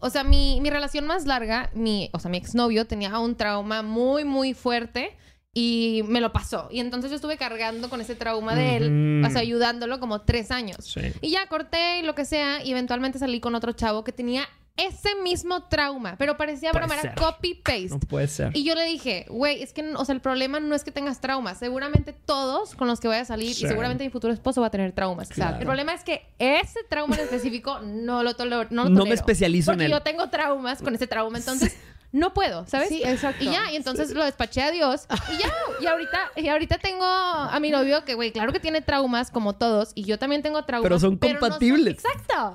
[0.00, 3.82] o sea, mi, mi relación más larga, mi, o sea, mi exnovio tenía un trauma
[3.82, 5.16] muy, muy fuerte
[5.58, 6.68] y me lo pasó.
[6.70, 10.50] Y entonces yo estuve cargando con ese trauma de él, o sea, ayudándolo como tres
[10.50, 10.76] años.
[10.84, 11.00] Sí.
[11.22, 14.46] Y ya corté y lo que sea, y eventualmente salí con otro chavo que tenía
[14.76, 17.88] ese mismo trauma, pero parecía Puede broma, era copy-paste.
[17.88, 18.50] No puede ser.
[18.54, 21.22] Y yo le dije, güey, es que, o sea, el problema no es que tengas
[21.22, 21.58] traumas.
[21.58, 23.64] Seguramente todos con los que voy a salir Sí.
[23.64, 25.30] y seguramente mi futuro esposo va a tener traumas.
[25.30, 25.56] Claro.
[25.56, 28.66] El problema es que ese trauma en específico no lo tolero.
[28.68, 29.92] No, lo No me especializo en Porque él.
[29.92, 31.74] yo tengo traumas con ese trauma, entonces
[32.16, 32.88] no puedo, ¿sabes?
[32.88, 33.44] Sí, exacto.
[33.44, 35.06] Y ya, y entonces lo despaché a Dios.
[35.32, 38.80] Y ya, y ahorita, y ahorita tengo a mi novio que, güey, claro que tiene
[38.80, 39.92] traumas como todos.
[39.94, 40.84] Y yo también tengo traumas.
[40.84, 41.98] Pero son no compatibles.
[42.02, 42.54] exacto.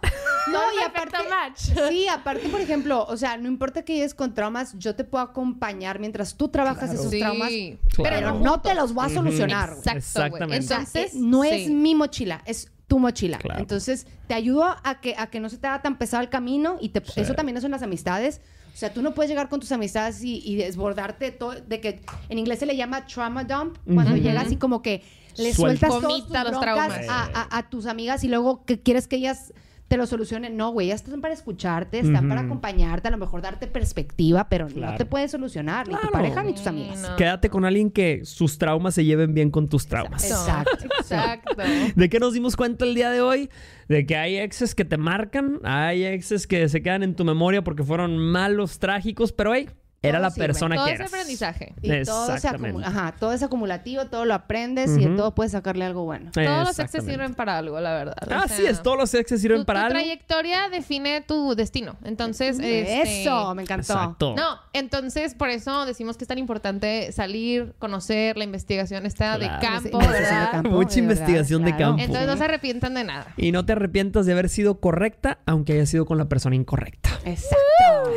[0.52, 1.60] No, y aparte, match.
[1.90, 5.24] sí, aparte, por ejemplo, o sea, no importa que llegues con traumas, yo te puedo
[5.24, 7.00] acompañar mientras tú trabajas Claro.
[7.00, 7.20] esos Sí.
[7.20, 8.16] traumas, Claro.
[8.16, 9.70] pero no te los voy a solucionar.
[9.70, 10.56] Exacto, Exactamente.
[10.56, 11.50] Entonces, no sí.
[11.52, 13.38] es mi mochila, es tu mochila.
[13.38, 13.60] Claro.
[13.62, 16.78] Entonces, te ayudo a que, a que no se te haga tan pesado el camino
[16.82, 17.22] y te- Sí.
[17.22, 18.42] eso también son las amistades.
[18.74, 21.82] O sea, tú no puedes llegar con tus amistades y, y desbordarte de todo, de
[21.82, 24.22] que en inglés se le llama trauma dump, cuando Ujú.
[24.24, 25.04] llegas y como que
[25.38, 25.88] le Suelta.
[25.88, 27.08] sueltas todos tus los traumas.
[27.10, 29.54] a, a- a tus amigas y luego que quieres que ellas
[29.92, 30.56] te lo solucionen.
[30.56, 34.68] No, güey, ellas están para escucharte, están para acompañarte, a lo mejor darte perspectiva, pero
[34.68, 34.94] Claro.
[34.94, 36.08] no te puedes solucionar, ni Claro.
[36.08, 37.02] tu pareja ni tus amigas.
[37.02, 37.16] no.
[37.18, 40.24] Quédate con alguien que sus traumas se lleven bien con tus traumas.
[40.24, 40.86] Exacto.
[41.00, 41.56] Exacto.
[41.94, 43.50] ¿De qué nos dimos cuenta el día de hoy?
[43.90, 47.62] De que hay exes que te marcan, hay exes que se quedan en tu memoria
[47.62, 49.68] porque fueron malos, trágicos, pero hey,
[50.04, 50.48] era Todo la sirve.
[50.48, 51.14] persona Todo que es eras.
[51.14, 51.74] aprendizaje.
[51.82, 55.52] Y todo, se acumula, ajá, todo es acumulativo, todo lo aprendes y de todo puedes
[55.52, 56.32] sacarle algo bueno.
[56.32, 58.16] Todos los exes sirven para algo, la verdad.
[58.28, 60.00] O Así sea, es, todos los exes sirven tu, para tu algo.
[60.00, 61.98] trayectoria define tu destino.
[62.04, 63.94] Entonces, este, Eso, me encantó.
[63.94, 64.34] Exacto.
[64.36, 69.40] No, entonces por eso decimos que es tan importante salir, conocer, la investigación está Claro.
[69.54, 72.02] de campo, Mucha de verdad, investigación de campo.
[72.02, 73.28] Entonces no se arrepientan de nada.
[73.38, 77.10] Y no te arrepientas de haber sido correcta, aunque haya sido con la persona incorrecta.
[77.24, 78.12] Exacto.